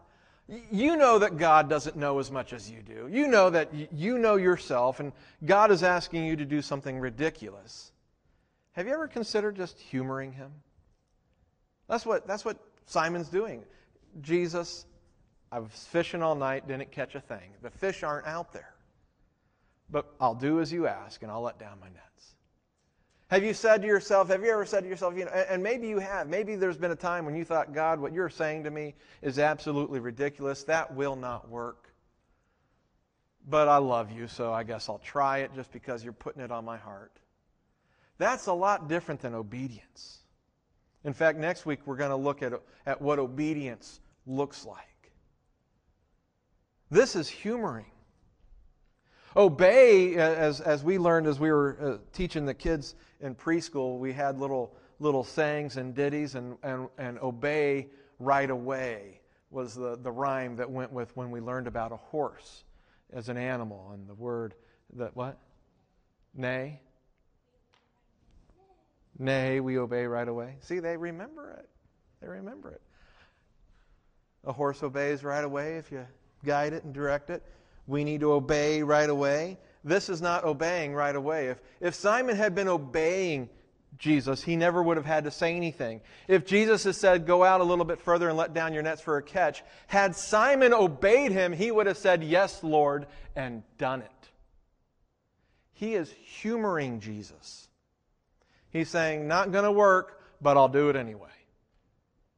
You 0.71 0.95
know 0.95 1.19
that 1.19 1.37
God 1.37 1.69
doesn't 1.69 1.95
know 1.95 2.17
as 2.17 2.31
much 2.31 2.53
as 2.53 2.69
you 2.69 2.81
do. 2.81 3.07
You 3.11 3.27
know 3.27 3.51
that 3.51 3.69
you 3.93 4.17
know 4.17 4.35
yourself, 4.35 4.99
and 4.99 5.13
God 5.45 5.69
is 5.71 5.83
asking 5.83 6.25
you 6.25 6.35
to 6.37 6.45
do 6.45 6.61
something 6.61 6.99
ridiculous. 6.99 7.91
Have 8.71 8.87
you 8.87 8.93
ever 8.93 9.07
considered 9.07 9.55
just 9.55 9.79
humoring 9.79 10.31
Him? 10.31 10.51
That's 11.87 12.05
what, 12.05 12.25
that's 12.25 12.43
what 12.43 12.57
Simon's 12.85 13.29
doing. 13.29 13.63
Jesus, 14.21 14.85
I 15.51 15.59
was 15.59 15.87
fishing 15.91 16.23
all 16.23 16.35
night, 16.35 16.67
didn't 16.67 16.91
catch 16.91 17.13
a 17.13 17.19
thing. 17.19 17.51
The 17.61 17.69
fish 17.69 18.01
aren't 18.01 18.25
out 18.25 18.51
there. 18.51 18.73
But 19.91 20.13
I'll 20.19 20.35
do 20.35 20.59
as 20.59 20.71
you 20.71 20.87
ask, 20.87 21.23
and 21.23 21.31
I'll 21.31 21.41
let 21.41 21.59
down 21.59 21.79
my 21.79 21.87
nets. 21.87 22.35
Have 23.29 23.43
you 23.43 23.53
said 23.53 23.81
to 23.81 23.87
yourself, 23.87 24.29
have 24.29 24.43
you 24.43 24.51
ever 24.51 24.65
said 24.65 24.81
to 24.81 24.89
yourself, 24.89 25.15
you 25.15 25.25
know, 25.25 25.31
and 25.31 25.61
maybe 25.61 25.87
you 25.87 25.99
have, 25.99 26.27
maybe 26.27 26.55
there's 26.55 26.77
been 26.77 26.91
a 26.91 26.95
time 26.95 27.25
when 27.25 27.35
you 27.35 27.45
thought, 27.45 27.73
God, 27.73 27.99
what 27.99 28.11
you're 28.11 28.29
saying 28.29 28.63
to 28.63 28.71
me 28.71 28.95
is 29.21 29.37
absolutely 29.37 29.99
ridiculous. 29.99 30.63
That 30.63 30.95
will 30.95 31.15
not 31.15 31.47
work. 31.47 31.93
But 33.47 33.67
I 33.67 33.77
love 33.77 34.11
you, 34.11 34.27
so 34.27 34.51
I 34.51 34.63
guess 34.63 34.89
I'll 34.89 34.99
try 34.99 35.39
it 35.39 35.51
just 35.55 35.71
because 35.71 36.03
you're 36.03 36.13
putting 36.13 36.41
it 36.41 36.51
on 36.51 36.65
my 36.65 36.77
heart. 36.77 37.19
That's 38.17 38.47
a 38.47 38.53
lot 38.53 38.89
different 38.89 39.21
than 39.21 39.33
obedience. 39.33 40.19
In 41.03 41.13
fact, 41.13 41.37
next 41.37 41.65
week 41.65 41.79
we're 41.85 41.95
going 41.95 42.09
to 42.09 42.15
look 42.15 42.43
at, 42.43 42.53
at 42.85 43.01
what 43.01 43.19
obedience 43.19 44.01
looks 44.25 44.65
like. 44.65 45.11
This 46.91 47.15
is 47.15 47.29
humoring. 47.29 47.91
Obey, 49.39 50.17
uh, 50.17 50.19
as, 50.19 50.59
as 50.59 50.83
we 50.83 50.97
learned 50.97 51.25
as 51.25 51.39
we 51.39 51.49
were 51.49 51.77
uh, 51.81 51.97
teaching 52.11 52.45
the 52.45 52.53
kids 52.53 52.95
in 53.21 53.33
preschool, 53.33 53.97
we 53.97 54.11
had 54.11 54.37
little, 54.37 54.75
little 54.99 55.23
sayings 55.23 55.77
and 55.77 55.95
ditties, 55.95 56.35
and, 56.35 56.57
and, 56.61 56.89
and 56.97 57.17
obey 57.19 57.87
right 58.19 58.49
away 58.49 59.21
was 59.49 59.73
the, 59.75 59.97
the 60.03 60.11
rhyme 60.11 60.57
that 60.57 60.69
went 60.69 60.91
with 60.91 61.15
when 61.15 61.31
we 61.31 61.39
learned 61.39 61.67
about 61.67 61.93
a 61.93 61.95
horse 61.95 62.65
as 63.13 63.29
an 63.29 63.37
animal 63.37 63.91
and 63.93 64.09
the 64.09 64.13
word 64.13 64.55
that 64.97 65.15
what? 65.15 65.37
Nay? 66.35 66.81
Nay, 69.17 69.61
we 69.61 69.77
obey 69.77 70.05
right 70.05 70.27
away. 70.27 70.55
See, 70.59 70.79
they 70.79 70.97
remember 70.97 71.51
it. 71.51 71.69
They 72.19 72.27
remember 72.27 72.71
it. 72.71 72.81
A 74.43 74.51
horse 74.51 74.83
obeys 74.83 75.23
right 75.23 75.45
away 75.45 75.77
if 75.77 75.93
you 75.93 76.05
guide 76.43 76.73
it 76.73 76.83
and 76.83 76.93
direct 76.93 77.29
it. 77.29 77.41
We 77.89 78.03
need 78.03 78.19
to 78.19 78.33
obey 78.33 78.83
right 78.83 79.09
away. 79.09 79.57
This 79.83 80.09
is 80.09 80.21
not 80.21 80.43
obeying 80.43 80.93
right 80.93 81.15
away. 81.15 81.47
If, 81.47 81.57
if 81.81 81.95
Simon 81.95 82.35
had 82.35 82.53
been 82.53 82.67
obeying 82.67 83.49
Jesus, 83.97 84.43
he 84.43 84.55
never 84.55 84.83
would 84.83 84.97
have 84.97 85.07
had 85.07 85.23
to 85.23 85.31
say 85.31 85.55
anything. 85.55 86.01
If 86.27 86.45
Jesus 86.45 86.83
had 86.83 86.93
said, 86.93 87.25
Go 87.25 87.43
out 87.43 87.61
a 87.61 87.63
little 87.63 87.85
bit 87.85 87.99
further 87.99 88.29
and 88.29 88.37
let 88.37 88.53
down 88.53 88.73
your 88.73 88.83
nets 88.83 89.01
for 89.01 89.17
a 89.17 89.23
catch, 89.23 89.63
had 89.87 90.15
Simon 90.15 90.71
obeyed 90.71 91.31
him, 91.31 91.51
he 91.51 91.71
would 91.71 91.87
have 91.87 91.97
said, 91.97 92.23
Yes, 92.23 92.63
Lord, 92.63 93.07
and 93.35 93.63
done 93.79 94.03
it. 94.03 94.29
He 95.73 95.95
is 95.95 96.11
humoring 96.11 96.99
Jesus. 96.99 97.69
He's 98.69 98.89
saying, 98.89 99.27
Not 99.27 99.51
going 99.51 99.65
to 99.65 99.71
work, 99.71 100.21
but 100.39 100.57
I'll 100.57 100.69
do 100.69 100.89
it 100.89 100.95
anyway. 100.95 101.27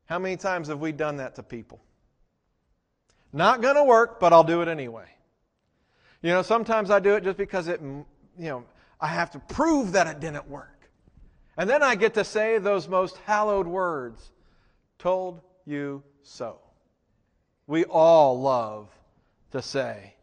How 0.05 0.17
many 0.17 0.37
times 0.37 0.69
have 0.69 0.79
we 0.79 0.93
done 0.93 1.17
that 1.17 1.35
to 1.35 1.43
people? 1.43 1.81
Not 3.33 3.61
going 3.61 3.75
to 3.75 3.83
work, 3.83 4.21
but 4.21 4.31
I'll 4.31 4.45
do 4.45 4.61
it 4.61 4.69
anyway. 4.69 5.07
You 6.21 6.29
know, 6.31 6.41
sometimes 6.41 6.91
I 6.91 6.99
do 6.99 7.15
it 7.15 7.23
just 7.23 7.37
because 7.37 7.67
it, 7.67 7.81
you 7.81 8.05
know, 8.37 8.63
I 8.99 9.07
have 9.07 9.31
to 9.31 9.39
prove 9.39 9.93
that 9.93 10.07
it 10.07 10.19
didn't 10.19 10.47
work. 10.47 10.89
And 11.57 11.69
then 11.69 11.83
I 11.83 11.95
get 11.95 12.13
to 12.15 12.23
say 12.23 12.57
those 12.59 12.87
most 12.87 13.17
hallowed 13.25 13.67
words 13.67 14.31
told 14.99 15.41
you 15.65 16.03
so. 16.21 16.59
We 17.67 17.85
all 17.85 18.39
love 18.39 18.89
to 19.51 19.61
say, 19.61 20.13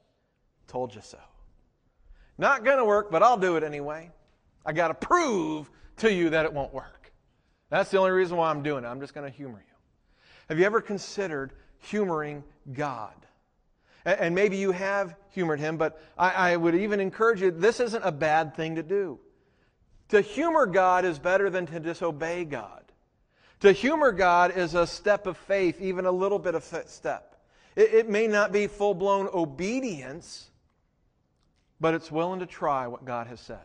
told 0.68 0.94
you 0.94 1.00
so. 1.02 1.18
Not 2.38 2.64
going 2.64 2.78
to 2.78 2.84
work, 2.84 3.10
but 3.10 3.22
I'll 3.22 3.36
do 3.36 3.56
it 3.56 3.64
anyway. 3.64 4.10
I 4.64 4.72
got 4.72 4.88
to 4.88 4.94
prove 4.94 5.70
to 5.98 6.12
you 6.12 6.30
that 6.30 6.44
it 6.44 6.52
won't 6.52 6.72
work. 6.72 7.12
That's 7.70 7.90
the 7.90 7.98
only 7.98 8.12
reason 8.12 8.36
why 8.36 8.50
I'm 8.50 8.62
doing 8.62 8.84
it. 8.84 8.86
I'm 8.86 9.00
just 9.00 9.14
going 9.14 9.28
to 9.30 9.36
humor 9.36 9.58
you. 9.58 9.74
Have 10.48 10.58
you 10.58 10.64
ever 10.64 10.80
considered 10.80 11.52
humoring 11.78 12.44
God? 12.72 13.14
And 14.04 14.34
maybe 14.34 14.56
you 14.56 14.72
have 14.72 15.14
humored 15.30 15.60
him, 15.60 15.76
but 15.76 16.00
I, 16.16 16.56
would 16.56 16.74
even 16.74 17.00
encourage 17.00 17.40
you 17.42 17.50
this 17.50 17.80
isn't 17.80 18.04
a 18.04 18.12
bad 18.12 18.54
thing 18.54 18.76
to 18.76 18.82
do. 18.82 19.18
To 20.10 20.20
humor 20.20 20.66
God 20.66 21.04
is 21.04 21.18
better 21.18 21.50
than 21.50 21.66
to 21.66 21.80
disobey 21.80 22.44
God. 22.44 22.84
To 23.60 23.72
humor 23.72 24.12
God 24.12 24.56
is 24.56 24.74
a 24.74 24.86
step 24.86 25.26
of 25.26 25.36
faith, 25.36 25.80
even 25.80 26.06
a 26.06 26.12
little 26.12 26.38
bit 26.38 26.54
of 26.54 26.64
step. 26.86 27.36
It, 27.76 27.94
it 27.94 28.08
may 28.08 28.26
not 28.26 28.52
be 28.52 28.66
full 28.66 28.94
blown 28.94 29.28
obedience, 29.32 30.50
but 31.80 31.94
it's 31.94 32.10
willing 32.10 32.40
to 32.40 32.46
try 32.46 32.86
what 32.86 33.04
God 33.04 33.26
has 33.26 33.40
said. 33.40 33.58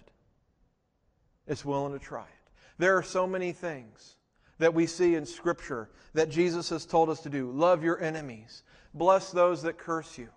It's 1.47 1.63
willing 1.63 1.93
to 1.93 1.99
try 1.99 2.23
it. 2.23 2.51
There 2.77 2.97
are 2.97 3.03
so 3.03 3.27
many 3.27 3.51
things 3.51 4.15
that 4.57 4.73
we 4.73 4.87
see 4.87 5.15
in 5.15 5.25
Scripture 5.25 5.89
that 6.13 6.29
Jesus 6.29 6.69
has 6.69 6.85
told 6.85 7.09
us 7.09 7.21
to 7.21 7.29
do. 7.29 7.51
Love 7.51 7.83
your 7.83 8.01
enemies, 8.01 8.63
bless 8.93 9.31
those 9.31 9.61
that 9.63 9.77
curse 9.77 10.17
you. 10.17 10.29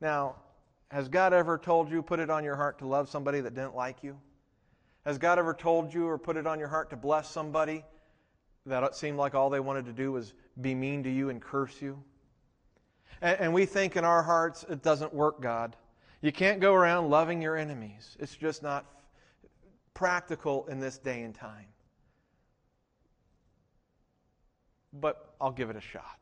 Now, 0.00 0.36
has 0.90 1.08
God 1.08 1.32
ever 1.32 1.58
told 1.58 1.90
you, 1.90 2.02
put 2.02 2.20
it 2.20 2.30
on 2.30 2.44
your 2.44 2.56
heart 2.56 2.78
to 2.78 2.86
love 2.86 3.08
somebody 3.08 3.40
that 3.40 3.54
didn't 3.54 3.74
like 3.74 4.02
you? 4.02 4.18
Has 5.04 5.18
God 5.18 5.38
ever 5.38 5.54
told 5.54 5.92
you 5.92 6.06
or 6.06 6.18
put 6.18 6.36
it 6.36 6.46
on 6.46 6.58
your 6.58 6.68
heart 6.68 6.90
to 6.90 6.96
bless 6.96 7.30
somebody 7.30 7.84
that 8.66 8.82
it 8.82 8.94
seemed 8.94 9.16
like 9.16 9.34
all 9.34 9.50
they 9.50 9.60
wanted 9.60 9.84
to 9.86 9.92
do 9.92 10.12
was 10.12 10.34
be 10.60 10.74
mean 10.74 11.02
to 11.04 11.10
you 11.10 11.30
and 11.30 11.40
curse 11.40 11.80
you? 11.80 12.02
And, 13.20 13.40
and 13.40 13.54
we 13.54 13.66
think 13.66 13.96
in 13.96 14.04
our 14.04 14.22
hearts, 14.22 14.64
it 14.68 14.82
doesn't 14.82 15.12
work, 15.14 15.40
God. 15.40 15.76
You 16.22 16.32
can't 16.32 16.60
go 16.60 16.74
around 16.74 17.10
loving 17.10 17.40
your 17.40 17.56
enemies. 17.56 18.16
It's 18.18 18.34
just 18.34 18.62
not 18.62 18.84
practical 19.94 20.66
in 20.66 20.80
this 20.80 20.98
day 20.98 21.22
and 21.22 21.34
time. 21.34 21.66
But 24.92 25.34
I'll 25.40 25.52
give 25.52 25.70
it 25.70 25.76
a 25.76 25.80
shot. 25.80 26.18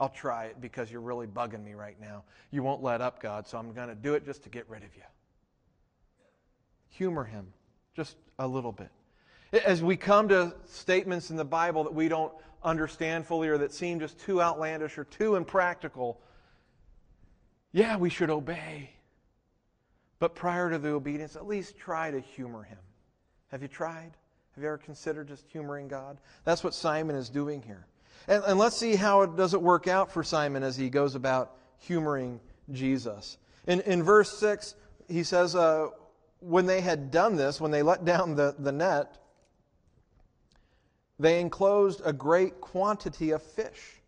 I'll 0.00 0.08
try 0.08 0.46
it 0.46 0.60
because 0.60 0.90
you're 0.90 1.00
really 1.00 1.26
bugging 1.26 1.64
me 1.64 1.74
right 1.74 2.00
now. 2.00 2.24
You 2.50 2.62
won't 2.62 2.82
let 2.82 3.00
up, 3.00 3.22
God, 3.22 3.46
so 3.46 3.58
I'm 3.58 3.72
going 3.72 3.88
to 3.88 3.94
do 3.94 4.14
it 4.14 4.24
just 4.24 4.42
to 4.44 4.48
get 4.48 4.68
rid 4.68 4.82
of 4.82 4.94
you. 4.96 5.02
Humor 6.90 7.24
him 7.24 7.46
just 7.94 8.16
a 8.38 8.46
little 8.46 8.72
bit. 8.72 8.90
As 9.64 9.82
we 9.82 9.96
come 9.96 10.28
to 10.28 10.54
statements 10.66 11.30
in 11.30 11.36
the 11.36 11.44
Bible 11.44 11.84
that 11.84 11.94
we 11.94 12.08
don't 12.08 12.32
understand 12.64 13.26
fully 13.26 13.48
or 13.48 13.58
that 13.58 13.72
seem 13.72 14.00
just 14.00 14.18
too 14.18 14.42
outlandish 14.42 14.98
or 14.98 15.04
too 15.04 15.36
impractical, 15.36 16.20
yeah, 17.72 17.96
we 17.96 18.10
should 18.10 18.30
obey. 18.30 18.90
But 20.18 20.34
prior 20.34 20.70
to 20.70 20.78
the 20.78 20.90
obedience, 20.90 21.36
at 21.36 21.46
least 21.46 21.76
try 21.76 22.10
to 22.10 22.18
humor 22.18 22.64
him. 22.64 22.78
Have 23.48 23.62
you 23.62 23.68
tried? 23.68 24.12
Have 24.54 24.62
you 24.62 24.68
ever 24.68 24.78
considered 24.78 25.28
just 25.28 25.44
humoring 25.48 25.86
God? 25.86 26.18
That's 26.44 26.64
what 26.64 26.74
Simon 26.74 27.14
is 27.14 27.28
doing 27.28 27.62
here. 27.62 27.86
And, 28.26 28.42
and 28.46 28.58
let's 28.58 28.76
see 28.76 28.96
how 28.96 29.22
it 29.22 29.36
does 29.36 29.54
it 29.54 29.62
work 29.62 29.86
out 29.86 30.10
for 30.12 30.22
Simon 30.22 30.62
as 30.62 30.76
he 30.76 30.90
goes 30.90 31.14
about 31.14 31.56
humoring 31.78 32.40
Jesus. 32.72 33.38
In, 33.66 33.80
in 33.82 34.02
verse 34.02 34.36
6, 34.38 34.74
he 35.08 35.22
says, 35.22 35.54
uh, 35.54 35.88
When 36.40 36.66
they 36.66 36.80
had 36.80 37.10
done 37.10 37.36
this, 37.36 37.60
when 37.60 37.70
they 37.70 37.82
let 37.82 38.04
down 38.04 38.34
the, 38.34 38.54
the 38.58 38.72
net, 38.72 39.18
they 41.18 41.40
enclosed 41.40 42.02
a 42.04 42.12
great 42.12 42.60
quantity 42.60 43.30
of 43.30 43.42
fish, 43.42 44.00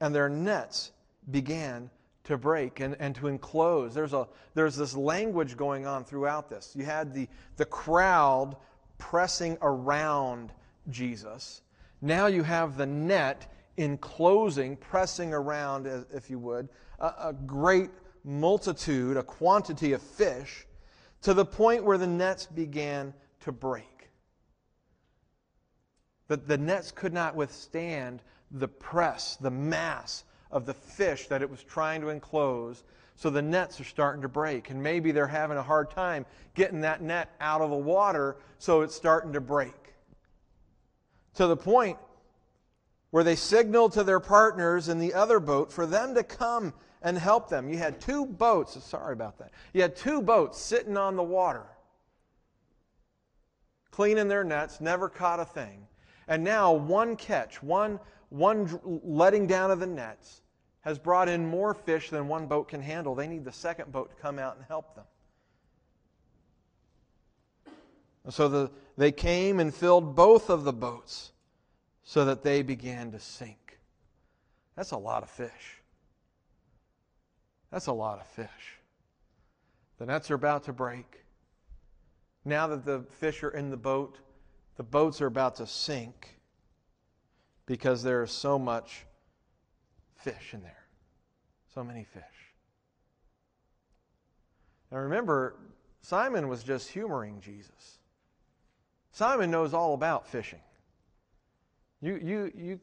and 0.00 0.14
their 0.14 0.28
nets 0.28 0.92
began 1.30 1.90
to 2.24 2.36
break 2.36 2.80
and, 2.80 2.96
and 2.98 3.14
to 3.14 3.28
enclose. 3.28 3.94
There's, 3.94 4.12
a, 4.12 4.26
there's 4.54 4.76
this 4.76 4.96
language 4.96 5.56
going 5.56 5.86
on 5.86 6.04
throughout 6.04 6.50
this. 6.50 6.74
You 6.74 6.84
had 6.84 7.14
the, 7.14 7.28
the 7.56 7.64
crowd 7.64 8.56
pressing 8.98 9.56
around 9.62 10.52
Jesus. 10.90 11.62
Now 12.00 12.26
you 12.26 12.42
have 12.42 12.76
the 12.76 12.86
net 12.86 13.52
enclosing, 13.76 14.76
pressing 14.76 15.32
around, 15.32 15.86
if 16.12 16.30
you 16.30 16.38
would, 16.38 16.68
a, 16.98 17.06
a 17.06 17.32
great 17.46 17.90
multitude, 18.24 19.16
a 19.16 19.22
quantity 19.22 19.92
of 19.92 20.02
fish, 20.02 20.66
to 21.22 21.34
the 21.34 21.44
point 21.44 21.84
where 21.84 21.98
the 21.98 22.06
nets 22.06 22.46
began 22.46 23.14
to 23.40 23.52
break. 23.52 24.10
That 26.28 26.48
the 26.48 26.58
nets 26.58 26.90
could 26.90 27.12
not 27.12 27.36
withstand 27.36 28.22
the 28.50 28.68
press, 28.68 29.36
the 29.36 29.50
mass 29.50 30.24
of 30.50 30.66
the 30.66 30.74
fish 30.74 31.26
that 31.28 31.42
it 31.42 31.50
was 31.50 31.62
trying 31.62 32.00
to 32.00 32.08
enclose. 32.08 32.84
So 33.16 33.30
the 33.30 33.42
nets 33.42 33.80
are 33.80 33.84
starting 33.84 34.22
to 34.22 34.28
break. 34.28 34.70
And 34.70 34.82
maybe 34.82 35.12
they're 35.12 35.26
having 35.26 35.56
a 35.56 35.62
hard 35.62 35.90
time 35.90 36.26
getting 36.54 36.80
that 36.82 37.02
net 37.02 37.34
out 37.40 37.60
of 37.60 37.70
the 37.70 37.76
water, 37.76 38.36
so 38.58 38.82
it's 38.82 38.94
starting 38.94 39.32
to 39.32 39.40
break 39.40 39.85
to 41.36 41.46
the 41.46 41.56
point 41.56 41.98
where 43.10 43.24
they 43.24 43.36
signaled 43.36 43.92
to 43.92 44.04
their 44.04 44.20
partners 44.20 44.88
in 44.88 44.98
the 44.98 45.14
other 45.14 45.40
boat 45.40 45.72
for 45.72 45.86
them 45.86 46.14
to 46.14 46.22
come 46.22 46.74
and 47.02 47.16
help 47.16 47.48
them. 47.48 47.68
You 47.68 47.78
had 47.78 48.00
two 48.00 48.26
boats, 48.26 48.82
sorry 48.84 49.12
about 49.12 49.38
that. 49.38 49.52
You 49.72 49.82
had 49.82 49.96
two 49.96 50.20
boats 50.20 50.58
sitting 50.58 50.96
on 50.96 51.16
the 51.16 51.22
water, 51.22 51.64
cleaning 53.90 54.28
their 54.28 54.44
nets, 54.44 54.80
never 54.80 55.08
caught 55.08 55.40
a 55.40 55.44
thing. 55.44 55.86
And 56.28 56.42
now 56.42 56.72
one 56.72 57.16
catch, 57.16 57.62
one, 57.62 58.00
one 58.30 58.80
letting 59.04 59.46
down 59.46 59.70
of 59.70 59.78
the 59.78 59.86
nets, 59.86 60.42
has 60.80 60.98
brought 60.98 61.28
in 61.28 61.46
more 61.46 61.74
fish 61.74 62.10
than 62.10 62.28
one 62.28 62.46
boat 62.46 62.68
can 62.68 62.80
handle. 62.80 63.14
They 63.14 63.28
need 63.28 63.44
the 63.44 63.52
second 63.52 63.92
boat 63.92 64.10
to 64.10 64.16
come 64.16 64.38
out 64.38 64.56
and 64.56 64.64
help 64.66 64.94
them. 64.94 65.04
And 68.24 68.34
so 68.34 68.48
the, 68.48 68.70
they 68.96 69.12
came 69.12 69.60
and 69.60 69.74
filled 69.74 70.16
both 70.16 70.48
of 70.48 70.64
the 70.64 70.72
boats 70.72 71.32
so 72.02 72.24
that 72.24 72.42
they 72.42 72.62
began 72.62 73.12
to 73.12 73.20
sink. 73.20 73.78
That's 74.74 74.92
a 74.92 74.96
lot 74.96 75.22
of 75.22 75.30
fish. 75.30 75.82
That's 77.70 77.86
a 77.86 77.92
lot 77.92 78.20
of 78.20 78.26
fish. 78.26 78.78
The 79.98 80.06
nets 80.06 80.30
are 80.30 80.34
about 80.34 80.64
to 80.64 80.72
break. 80.72 81.24
Now 82.44 82.68
that 82.68 82.84
the 82.84 83.04
fish 83.18 83.42
are 83.42 83.50
in 83.50 83.70
the 83.70 83.76
boat, 83.76 84.18
the 84.76 84.82
boats 84.82 85.20
are 85.20 85.26
about 85.26 85.56
to 85.56 85.66
sink 85.66 86.38
because 87.66 88.02
there 88.02 88.22
is 88.22 88.30
so 88.30 88.58
much 88.58 89.04
fish 90.14 90.54
in 90.54 90.62
there. 90.62 90.84
So 91.74 91.82
many 91.82 92.04
fish. 92.04 92.22
Now 94.92 94.98
remember, 94.98 95.56
Simon 96.02 96.48
was 96.48 96.62
just 96.62 96.88
humoring 96.90 97.40
Jesus. 97.40 97.95
Simon 99.16 99.50
knows 99.50 99.72
all 99.72 99.94
about 99.94 100.28
fishing. 100.28 100.58
You, 102.02 102.20
you, 102.22 102.52
you, 102.54 102.80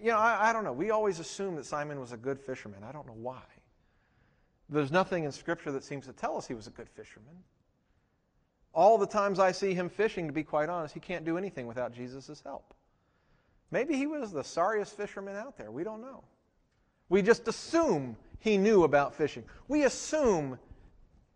you 0.00 0.12
know, 0.12 0.16
I, 0.16 0.50
I 0.50 0.52
don't 0.52 0.62
know. 0.62 0.72
We 0.72 0.90
always 0.92 1.18
assume 1.18 1.56
that 1.56 1.66
Simon 1.66 1.98
was 1.98 2.12
a 2.12 2.16
good 2.16 2.38
fisherman. 2.38 2.84
I 2.88 2.92
don't 2.92 3.08
know 3.08 3.16
why. 3.20 3.42
There's 4.68 4.92
nothing 4.92 5.24
in 5.24 5.32
Scripture 5.32 5.72
that 5.72 5.82
seems 5.82 6.06
to 6.06 6.12
tell 6.12 6.36
us 6.36 6.46
he 6.46 6.54
was 6.54 6.68
a 6.68 6.70
good 6.70 6.88
fisherman. 6.88 7.34
All 8.72 8.98
the 8.98 9.06
times 9.08 9.40
I 9.40 9.50
see 9.50 9.74
him 9.74 9.88
fishing, 9.88 10.28
to 10.28 10.32
be 10.32 10.44
quite 10.44 10.68
honest, 10.68 10.94
he 10.94 11.00
can't 11.00 11.24
do 11.24 11.36
anything 11.36 11.66
without 11.66 11.92
Jesus' 11.92 12.40
help. 12.44 12.72
Maybe 13.72 13.96
he 13.96 14.06
was 14.06 14.30
the 14.30 14.44
sorriest 14.44 14.96
fisherman 14.96 15.34
out 15.34 15.58
there. 15.58 15.72
We 15.72 15.82
don't 15.82 16.00
know. 16.00 16.22
We 17.08 17.20
just 17.20 17.48
assume 17.48 18.16
he 18.38 18.58
knew 18.58 18.84
about 18.84 19.12
fishing. 19.12 19.42
We 19.66 19.82
assume 19.82 20.56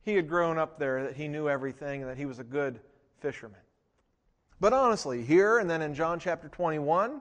he 0.03 0.15
had 0.15 0.29
grown 0.29 0.59
up 0.59 0.79
there, 0.79 1.03
that 1.03 1.17
he 1.17 1.27
knew 1.27 1.49
everything, 1.49 2.03
and 2.03 2.11
that 2.11 2.19
he 2.19 2.27
was 2.27 2.39
a 2.39 2.45
good 2.45 2.79
fisherman. 3.19 3.59
But 4.63 4.73
honestly, 4.73 5.25
here 5.25 5.59
and 5.59 5.69
then 5.69 5.83
in 5.83 5.93
John 5.93 6.21
chapter 6.21 6.49
21, 6.49 7.21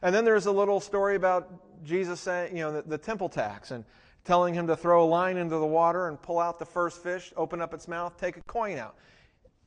and 0.00 0.14
then 0.14 0.24
there's 0.24 0.46
a 0.46 0.50
little 0.50 0.80
story 0.80 1.16
about 1.16 1.84
Jesus 1.84 2.18
saying, 2.18 2.56
you 2.56 2.62
know, 2.62 2.72
the, 2.72 2.80
the 2.80 2.96
temple 2.96 3.28
tax 3.28 3.72
and 3.72 3.84
telling 4.24 4.54
him 4.54 4.66
to 4.68 4.74
throw 4.74 5.04
a 5.04 5.06
line 5.06 5.36
into 5.36 5.56
the 5.56 5.66
water 5.66 6.08
and 6.08 6.20
pull 6.22 6.38
out 6.38 6.58
the 6.58 6.64
first 6.64 7.02
fish, 7.02 7.30
open 7.36 7.60
up 7.60 7.74
its 7.74 7.88
mouth, 7.88 8.16
take 8.16 8.38
a 8.38 8.42
coin 8.44 8.78
out. 8.78 8.94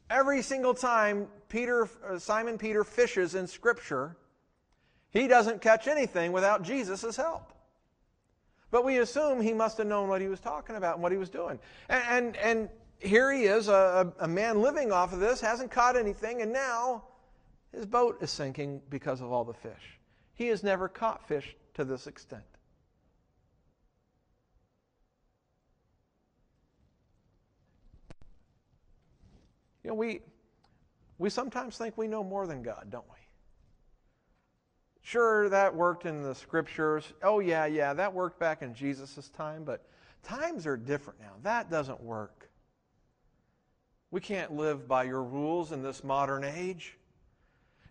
Every 0.10 0.42
single 0.42 0.74
time 0.74 1.28
Peter, 1.48 1.88
uh, 2.10 2.18
Simon 2.18 2.58
Peter 2.58 2.84
fishes 2.84 3.36
in 3.36 3.46
Scripture, 3.46 4.18
he 5.12 5.28
doesn't 5.28 5.62
catch 5.62 5.88
anything 5.88 6.32
without 6.32 6.64
Jesus' 6.64 7.16
help. 7.16 7.54
But 8.72 8.84
we 8.84 8.98
assume 8.98 9.42
he 9.42 9.54
must 9.54 9.78
have 9.78 9.86
known 9.86 10.10
what 10.10 10.22
he 10.22 10.28
was 10.28 10.40
talking 10.40 10.76
about 10.76 10.96
and 10.96 11.04
what 11.04 11.12
he 11.12 11.20
was 11.20 11.30
doing. 11.30 11.60
And, 11.88 12.04
and, 12.10 12.38
and 12.38 12.70
here 12.98 13.32
he 13.32 13.44
is, 13.44 13.68
a, 13.68 14.12
a 14.20 14.28
man 14.28 14.64
living 14.64 14.92
off 14.92 15.14
of 15.14 15.20
this, 15.20 15.40
hasn't 15.40 15.70
caught 15.70 15.96
anything, 15.96 16.42
and 16.42 16.52
now 16.52 17.04
his 17.74 17.86
boat 17.86 18.18
is 18.22 18.30
sinking 18.30 18.82
because 18.90 19.22
of 19.22 19.32
all 19.32 19.44
the 19.44 19.54
fish. 19.54 20.00
He 20.34 20.48
has 20.48 20.64
never 20.64 20.88
caught 20.88 21.28
fish 21.28 21.56
to 21.76 21.86
this 21.86 22.08
extent. 22.08 22.44
You 29.84 29.90
know, 29.90 29.96
we, 29.96 30.22
we 31.18 31.30
sometimes 31.30 31.78
think 31.78 31.98
we 31.98 32.08
know 32.08 32.24
more 32.24 32.46
than 32.46 32.62
God, 32.62 32.88
don't 32.90 33.08
we? 33.10 33.18
Sure, 35.02 35.50
that 35.50 35.76
worked 35.76 36.06
in 36.06 36.22
the 36.22 36.36
scriptures. 36.36 37.12
Oh, 37.24 37.40
yeah, 37.40 37.66
yeah, 37.66 37.94
that 37.94 38.14
worked 38.14 38.40
back 38.40 38.62
in 38.62 38.74
Jesus' 38.76 39.30
time, 39.30 39.64
but 39.64 39.86
times 40.24 40.68
are 40.68 40.78
different 40.78 41.20
now. 41.20 41.34
That 41.42 41.72
doesn't 41.72 42.02
work. 42.02 42.50
We 44.12 44.22
can't 44.22 44.56
live 44.56 44.88
by 44.88 45.04
your 45.06 45.24
rules 45.24 45.72
in 45.72 45.82
this 45.82 46.04
modern 46.04 46.44
age. 46.44 46.98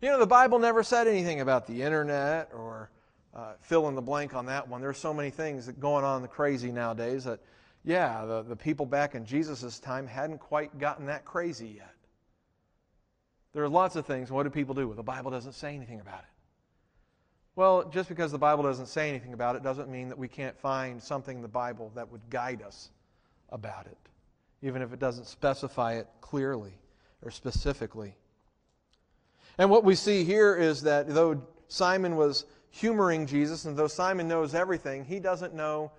You 0.01 0.09
know, 0.09 0.19
the 0.19 0.27
Bible 0.27 0.59
never 0.59 0.83
said 0.83 1.07
anything 1.09 1.41
about 1.41 1.67
the 1.67 1.83
internet 1.83 2.51
or 2.55 2.91
uh, 3.35 3.53
fill 3.61 3.87
in 3.89 3.95
the 3.95 4.03
blank 4.03 4.35
on 4.35 4.47
that 4.47 4.67
one. 4.67 4.81
There's 4.81 4.97
so 4.97 5.13
many 5.13 5.29
things 5.29 5.67
that 5.67 5.79
going 5.79 6.05
on 6.05 6.23
the 6.23 6.29
crazy 6.29 6.73
nowadays 6.73 7.25
that, 7.25 7.41
yeah, 7.85 8.25
the, 8.25 8.43
the 8.43 8.57
people 8.57 8.87
back 8.87 9.15
in 9.15 9.27
Jesus' 9.27 9.79
time 9.79 10.07
hadn't 10.07 10.39
quite 10.39 10.79
gotten 10.79 11.07
that 11.07 11.27
crazy 11.27 11.69
yet. 11.77 11.95
There 13.53 13.63
are 13.63 13.69
lots 13.69 13.95
of 13.95 14.07
things. 14.07 14.31
What 14.31 14.45
do 14.45 14.51
people 14.51 14.75
do? 14.75 14.87
Well, 14.87 14.97
the 14.97 15.03
Bible 15.03 15.31
doesn't 15.31 15.53
say 15.53 15.75
anything 15.75 16.01
about 16.01 16.21
it. 16.21 16.31
Well, 17.57 17.91
just 17.91 18.09
because 18.09 18.33
the 18.33 18.39
Bible 18.39 18.63
doesn't 18.63 18.87
say 18.87 19.11
anything 19.11 19.35
about 19.35 19.55
it 19.55 19.63
doesn't 19.63 19.91
mean 19.91 20.09
that 20.09 20.17
we 20.17 20.29
can't 20.29 20.59
find 20.59 21.03
something 21.03 21.37
in 21.37 21.43
the 21.43 21.49
Bible 21.49 21.93
that 21.95 22.11
would 22.11 22.23
guide 22.31 22.63
us 22.63 22.91
about 23.51 23.85
it, 23.87 23.99
even 24.63 24.81
if 24.81 24.95
it 24.95 24.99
doesn't 24.99 25.27
specify 25.27 25.95
it 25.95 26.07
clearly 26.23 26.73
or 27.23 27.31
specifically. 27.31 28.15
And 29.59 29.71
what 29.71 29.85
we 29.85 29.95
see 29.95 30.25
here 30.25 30.57
is 30.57 30.83
that 30.83 31.09
though 31.09 31.43
Simon 31.69 32.17
was 32.17 32.47
humoring 32.71 33.27
Jesus, 33.27 33.65
and 33.65 33.77
though 33.77 33.89
Simon 33.89 34.29
knows 34.29 34.55
everything, 34.55 35.05
he 35.05 35.21
doesn't 35.21 35.55
know 35.55 35.93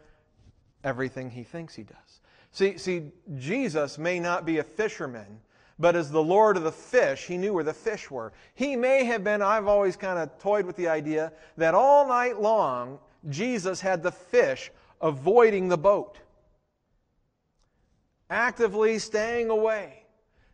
everything 0.84 1.30
he 1.30 1.44
thinks 1.44 1.76
he 1.76 1.84
does. 1.84 2.22
See, 2.52 2.78
see, 2.78 3.12
Jesus 3.38 3.98
may 3.98 4.20
not 4.20 4.46
be 4.46 4.58
a 4.58 4.64
fisherman, 4.64 5.40
but 5.80 5.96
as 5.96 6.12
the 6.12 6.24
Lord 6.24 6.58
of 6.58 6.64
the 6.64 6.72
fish, 6.72 7.26
he 7.26 7.38
knew 7.38 7.54
where 7.54 7.64
the 7.64 7.74
fish 7.74 8.12
were. 8.12 8.34
He 8.54 8.76
may 8.76 9.04
have 9.06 9.24
been, 9.24 9.42
I've 9.42 9.68
always 9.68 9.96
kind 9.96 10.20
of 10.20 10.38
toyed 10.40 10.66
with 10.66 10.76
the 10.76 10.90
idea 10.90 11.32
that 11.58 11.74
all 11.74 12.08
night 12.08 12.42
long, 12.42 13.00
Jesus 13.30 13.82
had 13.82 14.04
the 14.04 14.12
fish 14.12 14.72
avoiding 15.02 15.70
the 15.70 15.78
boat, 15.78 16.20
actively 18.30 19.00
staying 19.00 19.50
away, 19.50 20.04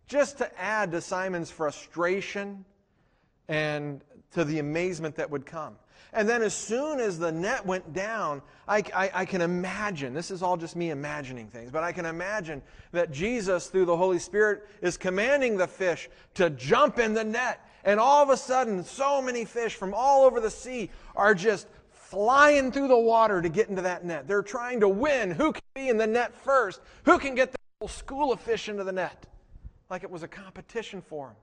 just 0.08 0.38
to 0.38 0.62
add 0.62 0.92
to 0.92 1.02
Simon's 1.02 1.52
frustration 1.52 2.64
and 3.48 4.04
to 4.32 4.44
the 4.44 4.60
amazement 4.60 5.16
that 5.16 5.30
would 5.30 5.46
come. 5.46 5.76
And 6.14 6.28
then, 6.28 6.42
as 6.42 6.54
soon 6.54 7.00
as 7.00 7.20
the 7.20 7.32
net 7.32 7.66
went 7.66 7.94
down, 7.94 8.42
I, 8.68 8.78
I, 8.96 9.12
I, 9.14 9.26
can 9.26 9.42
imagine, 9.42 10.14
this 10.14 10.32
is 10.32 10.42
all 10.42 10.58
just 10.58 10.76
me 10.76 10.90
imagining 10.90 11.48
things, 11.48 11.70
but 11.70 11.84
I 11.84 11.92
can 11.92 12.06
imagine 12.06 12.62
that 12.92 13.12
Jesus, 13.12 13.68
through 13.68 13.86
the 13.86 13.98
Holy 13.98 14.20
Spirit, 14.20 14.68
is 14.82 14.96
commanding 14.96 15.58
the 15.58 15.68
fish 15.68 16.10
to 16.36 16.50
jump 16.52 16.98
in 16.98 17.14
the 17.14 17.24
net. 17.24 17.68
And 17.84 18.00
all 18.00 18.24
of 18.24 18.30
a 18.30 18.38
sudden, 18.38 18.84
so 18.84 19.22
many 19.22 19.46
fish 19.46 19.76
from 19.76 19.94
all 19.94 20.26
over 20.26 20.40
the 20.40 20.50
sea 20.50 20.90
are 21.16 21.36
just 21.36 21.68
flying 21.92 22.72
through 22.72 22.88
the 22.88 22.98
water 22.98 23.42
to 23.42 23.50
get 23.50 23.70
into 23.70 23.82
that 23.82 24.06
net. 24.06 24.28
They're 24.28 24.42
trying 24.42 24.80
to 24.80 24.90
win 24.90 25.32
who 25.32 25.52
can 25.52 25.62
be 25.76 25.90
in 25.90 25.98
the 25.98 26.08
net 26.08 26.34
first, 26.34 26.80
who 27.04 27.20
can 27.20 27.36
get 27.36 27.52
the 27.52 27.58
whole 27.80 27.90
school 27.90 28.32
of 28.32 28.40
fish 28.40 28.70
into 28.70 28.84
the 28.84 28.92
net, 28.92 29.28
like 29.90 30.04
it 30.04 30.10
was 30.10 30.24
a 30.24 30.28
competition 30.28 31.02
for 31.02 31.28
them. 31.28 31.36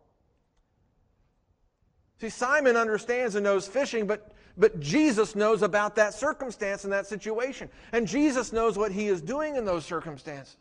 See, 2.24 2.30
Simon 2.30 2.74
understands 2.74 3.34
and 3.34 3.44
knows 3.44 3.68
fishing, 3.68 4.06
but, 4.06 4.32
but 4.56 4.80
Jesus 4.80 5.34
knows 5.34 5.60
about 5.60 5.96
that 5.96 6.14
circumstance 6.14 6.84
and 6.84 6.92
that 6.94 7.06
situation. 7.06 7.68
And 7.92 8.08
Jesus 8.08 8.50
knows 8.50 8.78
what 8.78 8.92
he 8.92 9.08
is 9.08 9.20
doing 9.20 9.56
in 9.56 9.66
those 9.66 9.84
circumstances. 9.84 10.56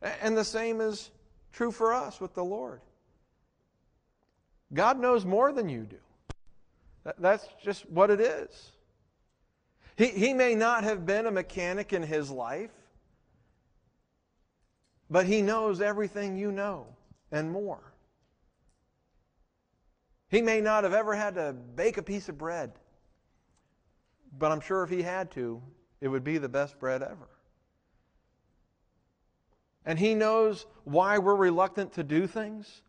And 0.00 0.36
the 0.36 0.44
same 0.44 0.80
is 0.80 1.10
true 1.52 1.72
for 1.72 1.92
us 1.92 2.20
with 2.20 2.32
the 2.34 2.44
Lord. 2.44 2.80
God 4.72 5.00
knows 5.00 5.24
more 5.24 5.50
than 5.50 5.68
you 5.68 5.80
do. 5.80 5.98
That's 7.18 7.48
just 7.60 7.90
what 7.90 8.08
it 8.08 8.20
is. 8.20 8.70
He, 9.96 10.06
he 10.06 10.32
may 10.32 10.54
not 10.54 10.84
have 10.84 11.04
been 11.04 11.26
a 11.26 11.32
mechanic 11.32 11.92
in 11.92 12.04
his 12.04 12.30
life, 12.30 12.70
but 15.10 15.26
he 15.26 15.42
knows 15.42 15.80
everything 15.80 16.36
you 16.36 16.52
know 16.52 16.86
and 17.32 17.50
more. 17.50 17.89
He 20.30 20.42
may 20.42 20.60
not 20.60 20.84
have 20.84 20.94
ever 20.94 21.14
had 21.14 21.34
to 21.34 21.52
bake 21.52 21.96
a 21.96 22.02
piece 22.02 22.28
of 22.28 22.38
bread, 22.38 22.72
but 24.38 24.52
I'm 24.52 24.60
sure 24.60 24.84
if 24.84 24.90
he 24.90 25.02
had 25.02 25.30
to, 25.32 25.60
it 26.00 26.08
would 26.08 26.22
be 26.22 26.38
the 26.38 26.48
best 26.48 26.78
bread 26.78 27.02
ever. 27.02 27.28
And 29.84 29.98
he 29.98 30.14
knows 30.14 30.66
why 30.84 31.18
we're 31.18 31.34
reluctant 31.34 31.92
to 31.94 32.04
do 32.04 32.26
things. 32.26 32.82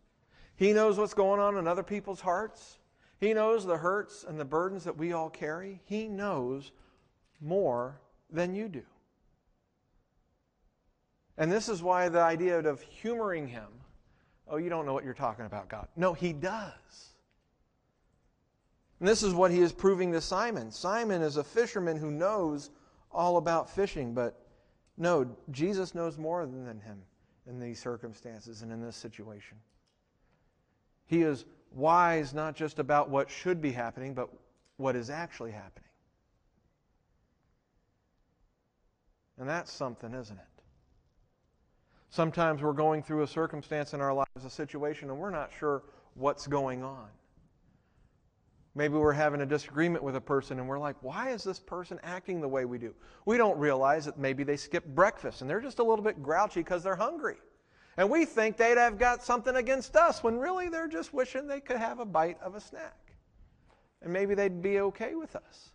He 0.54 0.72
knows 0.72 0.98
what's 0.98 1.14
going 1.14 1.40
on 1.40 1.56
in 1.56 1.66
other 1.66 1.82
people's 1.82 2.20
hearts. 2.20 2.78
He 3.18 3.34
knows 3.34 3.64
the 3.64 3.78
hurts 3.78 4.24
and 4.26 4.38
the 4.38 4.44
burdens 4.44 4.84
that 4.84 4.96
we 4.96 5.12
all 5.12 5.30
carry. 5.30 5.80
He 5.84 6.06
knows 6.06 6.70
more 7.40 8.00
than 8.30 8.54
you 8.54 8.68
do. 8.68 8.82
And 11.38 11.50
this 11.50 11.68
is 11.68 11.82
why 11.82 12.08
the 12.08 12.20
idea 12.20 12.60
of 12.60 12.82
humoring 12.82 13.48
him 13.48 13.68
oh, 14.48 14.58
you 14.58 14.68
don't 14.68 14.84
know 14.84 14.92
what 14.92 15.02
you're 15.02 15.14
talking 15.14 15.46
about, 15.46 15.68
God. 15.68 15.88
No, 15.96 16.12
he 16.12 16.34
does. 16.34 17.11
And 19.02 19.08
this 19.08 19.24
is 19.24 19.34
what 19.34 19.50
he 19.50 19.58
is 19.58 19.72
proving 19.72 20.12
to 20.12 20.20
Simon. 20.20 20.70
Simon 20.70 21.22
is 21.22 21.36
a 21.36 21.42
fisherman 21.42 21.96
who 21.96 22.12
knows 22.12 22.70
all 23.10 23.36
about 23.36 23.68
fishing, 23.68 24.14
but 24.14 24.46
no, 24.96 25.26
Jesus 25.50 25.92
knows 25.92 26.18
more 26.18 26.46
than 26.46 26.78
him 26.78 27.02
in 27.48 27.58
these 27.58 27.80
circumstances 27.80 28.62
and 28.62 28.70
in 28.70 28.80
this 28.80 28.94
situation. 28.94 29.56
He 31.06 31.22
is 31.22 31.46
wise 31.72 32.32
not 32.32 32.54
just 32.54 32.78
about 32.78 33.10
what 33.10 33.28
should 33.28 33.60
be 33.60 33.72
happening, 33.72 34.14
but 34.14 34.28
what 34.76 34.94
is 34.94 35.10
actually 35.10 35.50
happening. 35.50 35.90
And 39.36 39.48
that's 39.48 39.72
something, 39.72 40.14
isn't 40.14 40.38
it? 40.38 40.62
Sometimes 42.10 42.62
we're 42.62 42.72
going 42.72 43.02
through 43.02 43.24
a 43.24 43.26
circumstance 43.26 43.94
in 43.94 44.00
our 44.00 44.14
lives, 44.14 44.44
a 44.44 44.50
situation, 44.50 45.10
and 45.10 45.18
we're 45.18 45.30
not 45.30 45.50
sure 45.58 45.82
what's 46.14 46.46
going 46.46 46.84
on. 46.84 47.08
Maybe 48.74 48.94
we're 48.94 49.12
having 49.12 49.42
a 49.42 49.46
disagreement 49.46 50.02
with 50.02 50.16
a 50.16 50.20
person 50.20 50.58
and 50.58 50.66
we're 50.66 50.78
like, 50.78 50.96
why 51.02 51.30
is 51.30 51.44
this 51.44 51.58
person 51.58 52.00
acting 52.02 52.40
the 52.40 52.48
way 52.48 52.64
we 52.64 52.78
do? 52.78 52.94
We 53.26 53.36
don't 53.36 53.58
realize 53.58 54.06
that 54.06 54.18
maybe 54.18 54.44
they 54.44 54.56
skipped 54.56 54.94
breakfast 54.94 55.42
and 55.42 55.50
they're 55.50 55.60
just 55.60 55.78
a 55.78 55.82
little 55.82 56.04
bit 56.04 56.22
grouchy 56.22 56.60
because 56.60 56.82
they're 56.82 56.96
hungry. 56.96 57.36
And 57.98 58.08
we 58.08 58.24
think 58.24 58.56
they'd 58.56 58.78
have 58.78 58.98
got 58.98 59.22
something 59.22 59.56
against 59.56 59.96
us 59.96 60.24
when 60.24 60.38
really 60.38 60.70
they're 60.70 60.88
just 60.88 61.12
wishing 61.12 61.46
they 61.46 61.60
could 61.60 61.76
have 61.76 62.00
a 62.00 62.06
bite 62.06 62.40
of 62.40 62.54
a 62.54 62.60
snack. 62.60 63.12
And 64.00 64.12
maybe 64.12 64.34
they'd 64.34 64.62
be 64.62 64.80
okay 64.80 65.14
with 65.14 65.36
us. 65.36 65.72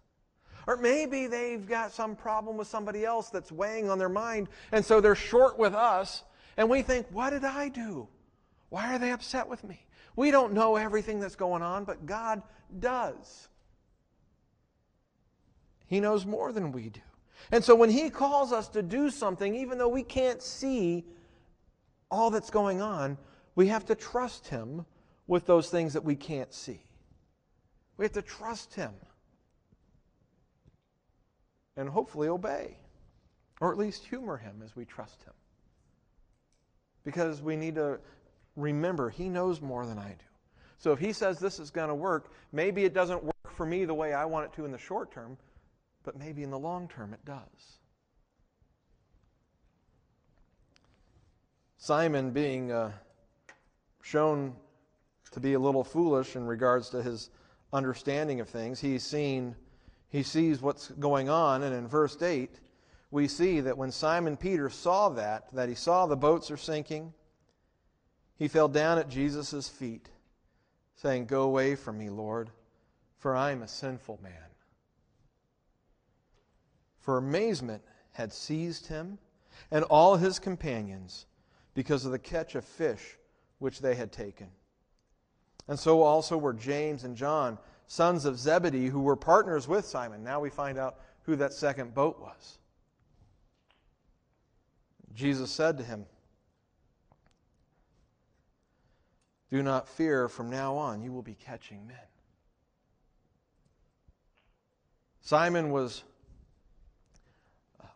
Or 0.65 0.75
maybe 0.75 1.27
they've 1.27 1.65
got 1.65 1.93
some 1.93 2.15
problem 2.15 2.57
with 2.57 2.67
somebody 2.67 3.05
else 3.05 3.29
that's 3.29 3.51
weighing 3.51 3.89
on 3.89 3.97
their 3.97 4.10
mind, 4.10 4.49
and 4.73 4.83
so 4.83 4.99
they're 4.99 5.15
short 5.15 5.57
with 5.57 5.73
us, 5.73 6.23
and 6.57 6.69
we 6.69 6.81
think, 6.81 7.07
what 7.10 7.29
did 7.29 7.45
I 7.45 7.69
do? 7.69 8.10
Why 8.67 8.93
are 8.93 8.99
they 8.99 9.12
upset 9.12 9.47
with 9.47 9.63
me? 9.63 9.87
We 10.17 10.32
don't 10.32 10.51
know 10.53 10.75
everything 10.75 11.19
that's 11.19 11.36
going 11.36 11.62
on, 11.62 11.86
but 11.86 12.06
God 12.06 12.41
does. 12.80 13.47
He 15.86 16.01
knows 16.01 16.25
more 16.25 16.51
than 16.51 16.71
we 16.71 16.89
do. 16.89 17.01
And 17.51 17.63
so 17.63 17.75
when 17.75 17.91
He 17.91 18.10
calls 18.10 18.51
us 18.51 18.67
to 18.69 18.82
do 18.82 19.12
something, 19.12 19.56
even 19.56 19.77
though 19.77 19.88
we 19.88 20.01
can't 20.01 20.41
see 20.41 21.06
all 22.10 22.32
that's 22.32 22.49
going 22.49 22.82
on, 22.82 23.17
we 23.53 23.67
have 23.67 23.86
to 23.86 23.95
trust 23.95 24.47
Him 24.47 24.86
with 25.27 25.45
those 25.45 25.69
things 25.69 25.93
that 25.93 26.03
we 26.03 26.15
can't 26.15 26.51
see. 26.51 26.82
We 27.97 28.03
have 28.03 28.13
to 28.13 28.23
trust 28.23 28.73
Him 28.73 28.93
and 31.75 31.88
hopefully 31.88 32.27
obey, 32.27 32.75
or 33.62 33.71
at 33.71 33.77
least 33.77 34.03
humor 34.03 34.38
Him 34.38 34.63
as 34.65 34.75
we 34.75 34.84
trust 34.84 35.21
Him. 35.23 35.34
Because 37.03 37.39
we 37.43 37.56
need 37.56 37.75
to 37.75 37.99
remember, 38.58 39.10
He 39.10 39.30
knows 39.30 39.62
more 39.62 39.86
than 39.86 39.98
I 39.98 40.10
do. 40.10 40.26
So 40.78 40.91
if 40.91 41.00
He 41.00 41.13
says 41.13 41.39
this 41.39 41.60
is 41.60 41.72
going 41.72 41.88
to 41.88 41.96
work, 41.96 42.34
maybe 42.52 42.84
it 42.84 42.93
doesn't 42.93 43.24
work 43.24 43.54
for 43.54 43.65
me 43.65 43.86
the 43.86 43.93
way 43.93 44.13
I 44.13 44.26
want 44.26 44.46
it 44.46 44.54
to 44.54 44.65
in 44.65 44.72
the 44.72 44.78
short 44.78 45.12
term, 45.12 45.38
but 46.04 46.17
maybe 46.17 46.43
in 46.43 46.50
the 46.50 46.60
long 46.60 46.89
term 46.89 47.13
it 47.13 47.24
does. 47.24 47.78
Simon 51.78 52.32
being 52.32 52.72
uh, 52.72 52.91
shown 54.02 54.56
to 55.32 55.39
be 55.39 55.54
a 55.54 55.60
little 55.60 55.84
foolish 55.84 56.36
in 56.36 56.46
regards 56.46 56.89
to 56.89 57.02
his 57.02 57.30
understanding 57.72 58.39
of 58.39 58.50
things. 58.50 58.80
He's 58.80 59.04
seen, 59.04 59.56
he 60.10 60.24
sees 60.24 60.62
what's 60.62 60.89
going 60.89 61.30
on, 61.30 61.63
and 61.63 61.76
in 61.76 61.88
verse 61.88 62.22
8, 62.22 62.60
we 63.12 63.28
see 63.28 63.62
that 63.62 63.78
when 63.78 63.91
Simon 63.91 64.38
Peter 64.38 64.70
saw 64.70 65.10
that, 65.10 65.54
that 65.54 65.70
he 65.70 65.76
saw 65.76 66.06
the 66.06 66.17
boats 66.17 66.52
are 66.52 66.58
sinking, 66.58 67.13
he 68.38 68.47
fell 68.47 68.67
down 68.67 68.97
at 68.97 69.10
Jesus' 69.10 69.67
feet, 69.67 70.10
saying, 70.95 71.26
Go 71.26 71.43
away 71.43 71.76
from 71.76 71.97
me, 71.97 72.10
Lord, 72.10 72.50
for 73.17 73.36
I 73.36 73.52
am 73.52 73.63
a 73.63 73.67
sinful 73.67 74.19
man. 74.21 74.34
For 77.00 77.17
amazement 77.17 77.84
had 78.13 78.32
seized 78.32 78.88
him 78.88 79.17
and 79.71 79.84
all 79.86 80.17
his 80.17 80.39
companions 80.39 81.26
because 81.73 82.06
of 82.06 82.12
the 82.12 82.19
catch 82.19 82.56
of 82.56 82.65
fish 82.65 83.17
which 83.60 83.80
they 83.80 83.95
had 83.95 84.12
taken. 84.12 84.47
And 85.67 85.80
so 85.80 86.04
also 86.04 86.38
were 86.38 86.54
James 86.54 87.04
and 87.04 87.15
John, 87.15 87.58
sons 87.88 88.26
of 88.26 88.38
Zebedee, 88.38 88.88
who 88.88 89.02
were 89.02 89.15
partners 89.15 89.67
with 89.67 89.86
Simon. 89.86 90.23
Now 90.23 90.39
we 90.39 90.50
find 90.50 90.78
out 90.78 91.00
who 91.23 91.36
that 91.38 91.54
second 91.54 91.93
boat 91.93 92.19
was. 92.19 92.60
Jesus 95.13 95.50
said 95.50 95.78
to 95.78 95.84
him, 95.84 96.06
Do 99.49 99.63
not 99.63 99.88
fear, 99.88 100.27
from 100.27 100.49
now 100.49 100.75
on 100.75 101.01
you 101.01 101.12
will 101.12 101.21
be 101.21 101.36
catching 101.36 101.88
men. 101.88 101.97
Simon 105.21 105.71
was 105.71 106.03
uh, 107.81 107.88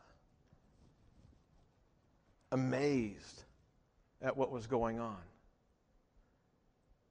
amazed 2.51 3.43
at 4.21 4.35
what 4.35 4.51
was 4.51 4.67
going 4.67 4.99
on. 4.99 5.17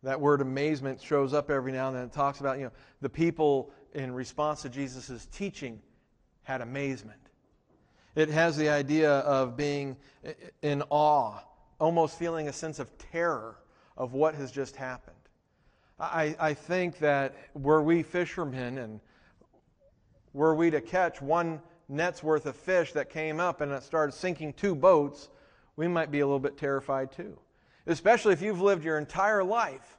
That 0.03 0.20
word 0.20 0.40
amazement 0.40 1.03
shows 1.03 1.35
up 1.35 1.50
every 1.50 1.72
now 1.72 1.88
and 1.88 1.96
then. 1.96 2.05
It 2.05 2.12
talks 2.12 2.40
about, 2.40 2.59
you 2.59 2.64
know, 2.64 2.72
the 3.03 3.09
people 3.11 3.70
in 3.94 4.12
response 4.12 4.62
to 4.62 4.70
Jesus' 4.70 5.26
teaching 5.33 5.81
had 6.42 6.62
amazement. 6.62 7.20
It 8.14 8.31
has 8.31 8.57
the 8.57 8.70
idea 8.70 9.11
of 9.11 9.57
being 9.57 9.96
in 10.62 10.83
awe, 10.88 11.40
almost 11.79 12.18
feeling 12.18 12.48
a 12.48 12.53
sense 12.53 12.79
of 12.79 12.90
terror 12.98 13.57
of 14.01 14.13
what 14.13 14.35
has 14.35 14.51
just 14.51 14.75
happened. 14.75 15.15
I, 15.99 16.35
I 16.41 16.55
think 16.55 16.99
that 16.99 17.37
were 17.55 17.83
we 17.83 18.03
fishermen 18.03 18.79
and 18.79 19.01
were 20.33 20.55
we 20.55 20.71
to 20.71 20.81
catch 20.81 21.23
one 21.23 21.61
net's 21.89 22.23
worth 22.23 22.47
of 22.47 22.57
fish 22.57 22.93
that 22.95 23.11
came 23.11 23.39
up 23.39 23.61
and 23.61 23.71
it 23.71 23.83
started 23.83 24.13
sinking 24.13 24.55
two 24.55 24.75
boats, 24.75 25.29
we 25.77 25.87
might 25.87 26.11
be 26.11 26.21
a 26.21 26.27
little 26.27 26.41
bit 26.41 26.57
terrified 26.57 27.13
too 27.13 27.39
especially 27.87 28.33
if 28.33 28.43
you've 28.43 28.61
lived 28.61 28.85
your 28.85 28.99
entire 28.99 29.43
life 29.43 29.99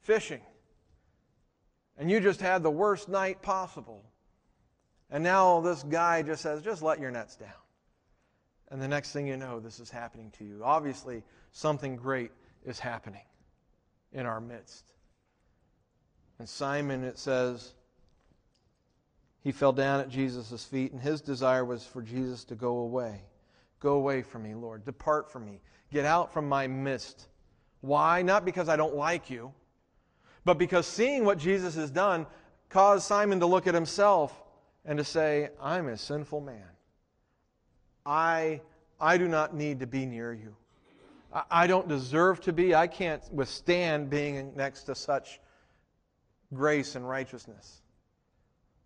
fishing 0.00 0.40
and 1.96 2.10
you 2.10 2.20
just 2.20 2.40
had 2.40 2.62
the 2.62 2.70
worst 2.70 3.08
night 3.08 3.40
possible. 3.42 4.04
And 5.10 5.22
now 5.22 5.60
this 5.60 5.82
guy 5.82 6.22
just 6.22 6.42
says, 6.42 6.62
just 6.62 6.82
let 6.82 6.98
your 6.98 7.10
nets 7.10 7.36
down. 7.36 7.50
And 8.70 8.82
the 8.82 8.88
next 8.88 9.12
thing 9.12 9.26
you 9.26 9.36
know, 9.36 9.60
this 9.60 9.78
is 9.78 9.90
happening 9.90 10.32
to 10.38 10.44
you. 10.44 10.60
Obviously, 10.64 11.22
something 11.52 11.94
great 11.96 12.32
is 12.64 12.78
happening 12.78 13.24
in 14.12 14.26
our 14.26 14.40
midst. 14.40 14.84
And 16.38 16.48
Simon, 16.48 17.04
it 17.04 17.18
says, 17.18 17.74
he 19.42 19.52
fell 19.52 19.72
down 19.72 20.00
at 20.00 20.08
Jesus' 20.08 20.64
feet, 20.64 20.92
and 20.92 21.00
his 21.00 21.20
desire 21.20 21.64
was 21.64 21.84
for 21.84 22.00
Jesus 22.00 22.44
to 22.44 22.54
go 22.54 22.78
away. 22.78 23.20
Go 23.78 23.94
away 23.94 24.22
from 24.22 24.42
me, 24.42 24.54
Lord. 24.54 24.84
Depart 24.86 25.30
from 25.30 25.44
me. 25.44 25.60
Get 25.92 26.06
out 26.06 26.32
from 26.32 26.48
my 26.48 26.66
midst. 26.66 27.28
Why? 27.82 28.22
Not 28.22 28.46
because 28.46 28.70
I 28.70 28.76
don't 28.76 28.94
like 28.96 29.28
you, 29.28 29.52
but 30.46 30.58
because 30.58 30.86
seeing 30.86 31.26
what 31.26 31.38
Jesus 31.38 31.74
has 31.74 31.90
done 31.90 32.26
caused 32.70 33.04
Simon 33.04 33.38
to 33.40 33.46
look 33.46 33.66
at 33.66 33.74
himself 33.74 34.42
and 34.86 34.96
to 34.98 35.04
say, 35.04 35.50
I'm 35.60 35.88
a 35.88 35.98
sinful 35.98 36.40
man. 36.40 36.64
I, 38.06 38.62
I 38.98 39.18
do 39.18 39.28
not 39.28 39.54
need 39.54 39.80
to 39.80 39.86
be 39.86 40.06
near 40.06 40.32
you. 40.32 40.56
I, 41.50 41.66
don't 41.66 41.88
deserve 41.88 42.40
to 42.42 42.52
be. 42.52 42.74
I 42.74 42.86
can't 42.86 43.22
withstand 43.32 44.08
being 44.08 44.52
next 44.54 44.84
to 44.84 44.94
such 44.94 45.40
grace 46.52 46.94
and 46.94 47.08
righteousness. 47.08 47.82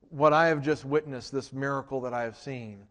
What 0.09 0.33
I 0.33 0.47
have 0.47 0.63
just 0.63 0.87
witnessed, 0.87 1.31
this 1.31 1.53
miracle 1.53 2.01
that 2.03 2.15
I 2.15 2.23
have 2.23 2.39
seen, 2.39 2.87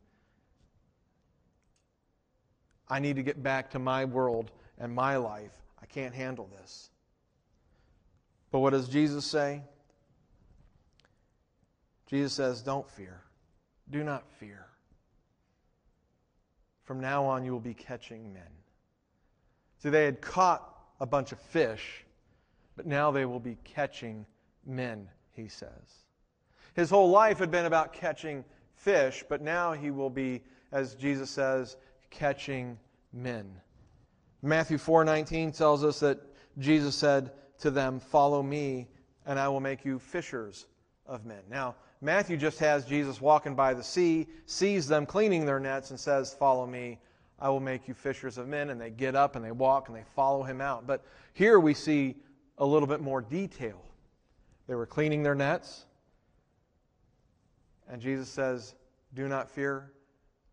I 2.88 3.00
need 3.00 3.16
to 3.16 3.24
get 3.24 3.42
back 3.42 3.72
to 3.72 3.80
my 3.80 4.06
world 4.06 4.52
and 4.78 4.94
my 4.94 5.18
life. 5.18 5.52
I 5.82 5.88
can't 5.88 6.14
handle 6.14 6.48
this. 6.60 6.92
But 8.52 8.60
what 8.60 8.70
does 8.72 8.88
Jesus 8.88 9.26
say? 9.26 9.64
Jesus 12.06 12.34
says, 12.34 12.62
Don't 12.62 12.90
fear. 12.92 13.24
Do 13.90 14.04
not 14.04 14.24
fear. 14.40 14.68
From 16.84 17.00
now 17.02 17.26
on, 17.26 17.44
you 17.44 17.52
will 17.52 17.60
be 17.60 17.74
catching 17.74 18.34
men. 18.34 18.44
See, 19.80 19.90
they 19.90 20.06
had 20.06 20.22
caught 20.22 20.74
a 21.00 21.06
bunch 21.06 21.32
of 21.32 21.40
fish, 21.40 22.06
but 22.76 22.86
now 22.86 23.12
they 23.12 23.26
will 23.26 23.40
be 23.40 23.58
catching 23.64 24.26
men, 24.66 25.10
he 25.32 25.48
says. 25.48 26.06
His 26.74 26.90
whole 26.90 27.10
life 27.10 27.40
had 27.40 27.52
been 27.52 27.66
about 27.66 27.94
catching 27.94 28.44
fish, 28.76 29.24
but 29.28 29.42
now 29.42 29.74
he 29.74 29.92
will 29.92 30.10
be, 30.10 30.44
as 30.72 30.96
Jesus 30.96 31.30
says, 31.30 31.78
catching 32.10 32.78
men. 33.14 33.62
Matthew 34.42 34.78
4:19 34.78 35.52
tells 35.52 35.84
us 35.84 36.00
that 36.02 36.20
Jesus 36.60 36.96
said 36.96 37.32
to 37.60 37.72
them, 37.72 38.00
"Follow 38.00 38.44
me, 38.44 38.88
and 39.26 39.40
I 39.40 39.48
will 39.48 39.60
make 39.60 39.84
you 39.84 40.00
fishers 40.00 40.68
of 41.06 41.26
men." 41.26 41.44
Now, 41.50 41.76
Matthew 42.02 42.38
just 42.38 42.60
has 42.60 42.86
Jesus 42.86 43.20
walking 43.20 43.56
by 43.56 43.74
the 43.74 43.84
sea, 43.84 44.28
sees 44.46 44.88
them 44.88 45.06
cleaning 45.06 45.46
their 45.46 45.60
nets 45.60 45.90
and 45.90 46.00
says, 46.00 46.34
"Follow 46.34 46.68
me, 46.68 47.00
I 47.40 47.50
will 47.50 47.60
make 47.60 47.88
you 47.88 47.94
fishers 47.94 48.38
of 48.38 48.48
men." 48.48 48.70
And 48.70 48.80
they 48.80 48.90
get 48.90 49.16
up 49.16 49.36
and 49.36 49.44
they 49.44 49.52
walk 49.52 49.90
and 49.90 49.98
they 49.98 50.06
follow 50.16 50.44
him 50.44 50.62
out. 50.62 50.88
But 50.88 51.04
here 51.34 51.60
we 51.60 51.74
see 51.74 52.16
a 52.58 52.66
little 52.66 52.88
bit 52.88 53.02
more 53.02 53.22
detail. 53.22 53.82
They 54.68 54.76
were 54.76 54.86
cleaning 54.86 55.24
their 55.24 55.36
nets, 55.36 55.86
and 57.88 58.02
Jesus 58.02 58.30
says, 58.30 58.76
"Do 59.14 59.28
not 59.28 59.50
fear. 59.50 59.94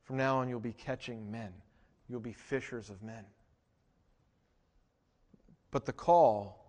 From 0.03 0.16
now 0.16 0.38
on 0.38 0.49
you'll 0.49 0.61
be 0.61 0.73
catching 0.73 1.31
men." 1.31 1.53
You'll 2.07 2.20
be 2.20 2.35
fishers 2.35 2.90
of 2.90 3.03
men. 3.03 3.25
But 5.70 5.87
the 5.87 5.92
call, 5.94 6.66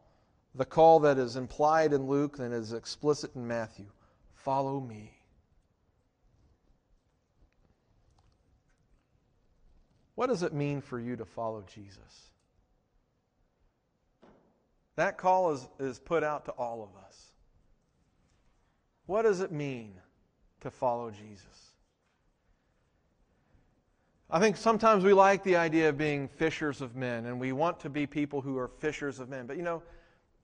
the 0.55 0.65
call 0.65 1.01
that 1.01 1.17
is 1.17 1.35
implied 1.35 1.91
in 1.91 2.07
Luke 2.07 2.39
and 2.39 2.53
is 2.53 2.71
explicit 2.71 3.35
in 3.35 3.45
Matthew 3.45 3.91
follow 4.33 4.79
me. 4.79 5.11
What 10.15 10.27
does 10.27 10.43
it 10.43 10.53
mean 10.53 10.81
for 10.81 10.99
you 10.99 11.15
to 11.17 11.25
follow 11.25 11.63
Jesus? 11.73 12.29
That 14.95 15.17
call 15.17 15.51
is, 15.51 15.67
is 15.77 15.99
put 15.99 16.23
out 16.23 16.45
to 16.45 16.51
all 16.51 16.81
of 16.81 16.89
us. 17.05 17.33
What 19.05 19.23
does 19.23 19.41
it 19.41 19.51
mean 19.51 19.93
to 20.61 20.71
follow 20.71 21.11
Jesus? 21.11 21.73
I 24.29 24.39
think 24.39 24.57
sometimes 24.57 25.03
we 25.03 25.13
like 25.13 25.43
the 25.43 25.57
idea 25.57 25.89
of 25.89 25.97
being 25.97 26.27
fishers 26.27 26.81
of 26.81 26.95
men, 26.95 27.25
and 27.25 27.39
we 27.39 27.51
want 27.51 27.79
to 27.81 27.89
be 27.89 28.07
people 28.07 28.41
who 28.41 28.57
are 28.57 28.67
fishers 28.67 29.19
of 29.19 29.29
men. 29.29 29.45
But 29.45 29.57
you 29.57 29.63
know, 29.63 29.83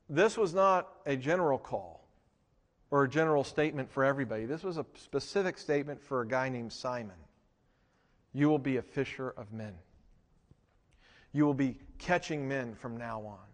this 0.10 0.38
was 0.38 0.54
not 0.54 0.90
a 1.06 1.16
general 1.16 1.58
call 1.58 2.06
or 2.92 3.06
a 3.06 3.10
general 3.10 3.44
statement 3.44 3.90
for 3.90 4.04
everybody. 4.04 4.46
This 4.46 4.64
was 4.64 4.78
a 4.78 4.86
specific 4.96 5.58
statement 5.58 6.02
for 6.02 6.22
a 6.22 6.28
guy 6.28 6.50
named 6.50 6.74
Simon. 6.74 7.16
You 8.34 8.50
will 8.50 8.60
be 8.60 8.78
a 8.78 8.82
fisher 8.82 9.30
of 9.30 9.52
men. 9.52 9.74
You 11.34 11.46
will 11.46 11.54
be 11.54 11.78
catching 11.98 12.48
men 12.48 12.76
from 12.76 12.98
now 12.98 13.22
on. 13.22 13.52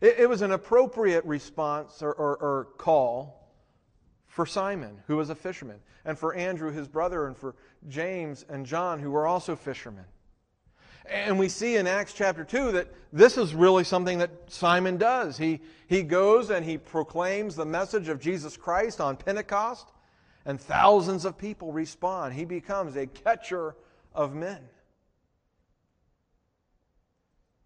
It, 0.00 0.20
it 0.20 0.28
was 0.28 0.42
an 0.42 0.52
appropriate 0.52 1.24
response 1.24 2.02
or, 2.02 2.12
or, 2.12 2.36
or 2.36 2.68
call 2.78 3.52
for 4.26 4.46
Simon, 4.46 4.98
who 5.06 5.16
was 5.16 5.30
a 5.30 5.34
fisherman, 5.34 5.78
and 6.04 6.18
for 6.18 6.34
Andrew, 6.34 6.70
his 6.70 6.88
brother, 6.88 7.26
and 7.26 7.36
for 7.36 7.54
James 7.88 8.44
and 8.48 8.66
John, 8.66 9.00
who 9.00 9.10
were 9.10 9.26
also 9.26 9.56
fishermen. 9.56 10.04
And 11.08 11.38
we 11.38 11.48
see 11.48 11.76
in 11.76 11.86
Acts 11.86 12.12
chapter 12.12 12.44
2 12.44 12.72
that 12.72 12.88
this 13.12 13.38
is 13.38 13.54
really 13.54 13.84
something 13.84 14.18
that 14.18 14.30
Simon 14.48 14.96
does. 14.96 15.38
He, 15.38 15.60
he 15.86 16.02
goes 16.02 16.50
and 16.50 16.64
he 16.64 16.78
proclaims 16.78 17.54
the 17.54 17.64
message 17.64 18.08
of 18.08 18.20
Jesus 18.20 18.56
Christ 18.56 19.00
on 19.00 19.16
Pentecost, 19.16 19.92
and 20.46 20.60
thousands 20.60 21.24
of 21.24 21.36
people 21.36 21.72
respond. 21.72 22.32
He 22.32 22.44
becomes 22.44 22.96
a 22.96 23.06
catcher 23.06 23.74
of 24.14 24.34
men. 24.34 24.60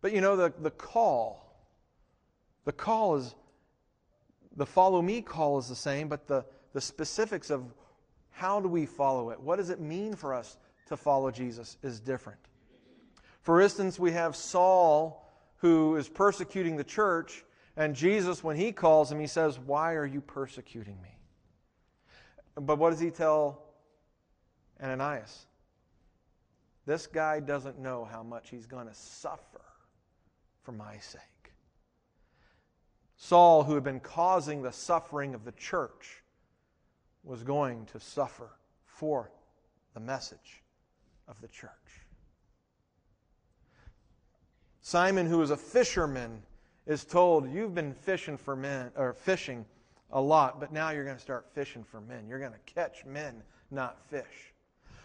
But 0.00 0.12
you 0.12 0.22
know, 0.22 0.34
the, 0.34 0.52
the 0.58 0.70
call, 0.70 1.54
the 2.64 2.72
call 2.72 3.16
is, 3.16 3.34
the 4.56 4.64
follow 4.66 5.02
me 5.02 5.20
call 5.20 5.58
is 5.58 5.68
the 5.68 5.76
same, 5.76 6.08
but 6.08 6.26
the, 6.26 6.44
the 6.72 6.80
specifics 6.80 7.50
of 7.50 7.62
how 8.30 8.60
do 8.60 8.68
we 8.68 8.86
follow 8.86 9.30
it, 9.30 9.38
what 9.38 9.56
does 9.56 9.68
it 9.68 9.78
mean 9.78 10.14
for 10.16 10.32
us 10.34 10.56
to 10.86 10.96
follow 10.96 11.30
Jesus 11.30 11.76
is 11.82 12.00
different. 12.00 12.40
For 13.42 13.60
instance, 13.60 13.98
we 13.98 14.12
have 14.12 14.34
Saul 14.34 15.30
who 15.56 15.96
is 15.96 16.08
persecuting 16.08 16.76
the 16.76 16.84
church, 16.84 17.44
and 17.76 17.94
Jesus, 17.94 18.42
when 18.42 18.56
he 18.56 18.72
calls 18.72 19.12
him, 19.12 19.20
he 19.20 19.26
says, 19.26 19.58
Why 19.58 19.92
are 19.94 20.06
you 20.06 20.22
persecuting 20.22 21.00
me? 21.02 21.19
But 22.54 22.78
what 22.78 22.90
does 22.90 23.00
he 23.00 23.10
tell 23.10 23.62
Ananias? 24.82 25.46
This 26.86 27.06
guy 27.06 27.40
doesn't 27.40 27.78
know 27.78 28.04
how 28.04 28.22
much 28.22 28.50
he's 28.50 28.66
going 28.66 28.88
to 28.88 28.94
suffer 28.94 29.60
for 30.62 30.72
my 30.72 30.98
sake. 30.98 31.20
Saul, 33.16 33.64
who 33.64 33.74
had 33.74 33.84
been 33.84 34.00
causing 34.00 34.62
the 34.62 34.72
suffering 34.72 35.34
of 35.34 35.44
the 35.44 35.52
church, 35.52 36.22
was 37.22 37.42
going 37.42 37.86
to 37.86 38.00
suffer 38.00 38.50
for 38.84 39.30
the 39.94 40.00
message 40.00 40.62
of 41.28 41.40
the 41.40 41.48
church. 41.48 41.70
Simon, 44.80 45.26
who 45.26 45.42
is 45.42 45.50
a 45.50 45.56
fisherman, 45.56 46.42
is 46.86 47.04
told, 47.04 47.48
You've 47.50 47.74
been 47.74 47.94
fishing 47.94 48.38
for 48.38 48.56
men 48.56 48.90
or 48.96 49.12
fishing 49.12 49.66
a 50.12 50.20
lot, 50.20 50.60
but 50.60 50.72
now 50.72 50.90
you're 50.90 51.04
going 51.04 51.16
to 51.16 51.22
start 51.22 51.46
fishing 51.54 51.84
for 51.84 52.00
men. 52.00 52.26
You're 52.28 52.38
going 52.38 52.52
to 52.52 52.72
catch 52.72 53.04
men, 53.04 53.42
not 53.70 53.98
fish. 54.08 54.52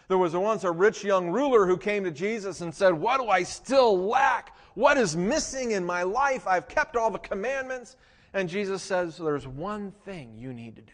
There 0.08 0.18
was 0.18 0.34
once 0.34 0.64
a 0.64 0.70
rich 0.70 1.02
young 1.02 1.30
ruler 1.30 1.66
who 1.66 1.76
came 1.76 2.04
to 2.04 2.10
Jesus 2.10 2.60
and 2.60 2.74
said, 2.74 2.92
What 2.94 3.20
do 3.20 3.28
I 3.28 3.42
still 3.42 4.06
lack? 4.06 4.56
What 4.74 4.98
is 4.98 5.16
missing 5.16 5.72
in 5.72 5.84
my 5.84 6.04
life? 6.04 6.46
I've 6.46 6.68
kept 6.68 6.96
all 6.96 7.10
the 7.10 7.18
commandments. 7.18 7.96
And 8.32 8.48
Jesus 8.48 8.82
says, 8.82 9.16
There's 9.16 9.48
one 9.48 9.92
thing 10.04 10.36
you 10.38 10.52
need 10.52 10.76
to 10.76 10.82
do 10.82 10.92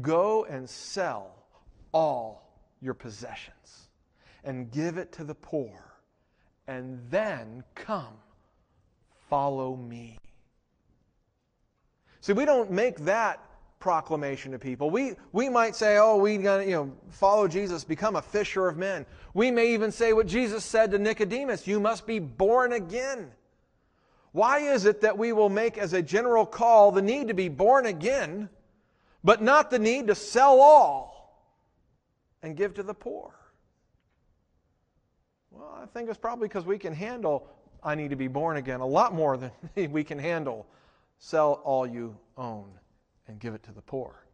Go 0.00 0.44
and 0.44 0.68
sell 0.68 1.44
all 1.92 2.58
your 2.80 2.94
possessions 2.94 3.88
and 4.44 4.70
give 4.70 4.98
it 4.98 5.12
to 5.12 5.24
the 5.24 5.34
poor, 5.34 5.94
and 6.66 7.00
then 7.10 7.64
come, 7.74 8.14
follow 9.28 9.74
me. 9.74 10.18
See, 12.24 12.32
we 12.32 12.44
don't 12.44 12.70
make 12.70 12.96
that 13.00 13.44
proclamation 13.78 14.52
to 14.52 14.58
people. 14.58 14.88
We, 14.88 15.12
we 15.32 15.48
might 15.48 15.76
say, 15.76 15.98
oh, 15.98 16.16
we 16.16 16.38
got 16.38 16.58
to, 16.58 16.64
you 16.64 16.70
know, 16.70 16.92
follow 17.10 17.46
Jesus, 17.46 17.84
become 17.84 18.16
a 18.16 18.22
fisher 18.22 18.66
of 18.66 18.78
men. 18.78 19.04
We 19.34 19.50
may 19.50 19.74
even 19.74 19.92
say 19.92 20.12
what 20.12 20.26
Jesus 20.26 20.64
said 20.64 20.90
to 20.92 20.98
Nicodemus 20.98 21.66
you 21.66 21.80
must 21.80 22.06
be 22.06 22.18
born 22.18 22.72
again. 22.72 23.30
Why 24.32 24.60
is 24.60 24.86
it 24.86 25.02
that 25.02 25.18
we 25.18 25.32
will 25.32 25.50
make 25.50 25.76
as 25.76 25.92
a 25.92 26.00
general 26.00 26.46
call 26.46 26.92
the 26.92 27.02
need 27.02 27.28
to 27.28 27.34
be 27.34 27.48
born 27.48 27.86
again? 27.86 28.48
but 29.24 29.42
not 29.42 29.70
the 29.70 29.78
need 29.78 30.08
to 30.08 30.14
sell 30.14 30.60
all 30.60 31.40
and 32.42 32.54
give 32.56 32.74
to 32.74 32.82
the 32.82 32.92
poor. 32.92 33.34
Well, 35.50 35.78
I 35.82 35.86
think 35.86 36.10
it's 36.10 36.18
probably 36.18 36.46
because 36.46 36.66
we 36.66 36.78
can 36.78 36.92
handle, 36.92 37.48
I 37.82 37.94
need 37.94 38.10
to 38.10 38.16
be 38.16 38.28
born 38.28 38.58
again, 38.58 38.80
a 38.80 38.86
lot 38.86 39.14
more 39.14 39.38
than 39.38 39.50
we 39.90 40.04
can 40.04 40.18
handle. 40.18 40.66
Sell 41.24 41.62
all 41.64 41.86
you 41.86 42.14
own 42.36 42.68
and 43.28 43.40
give 43.40 43.54
it 43.54 43.62
to 43.62 43.72
the 43.72 43.80
poor. 43.80 44.26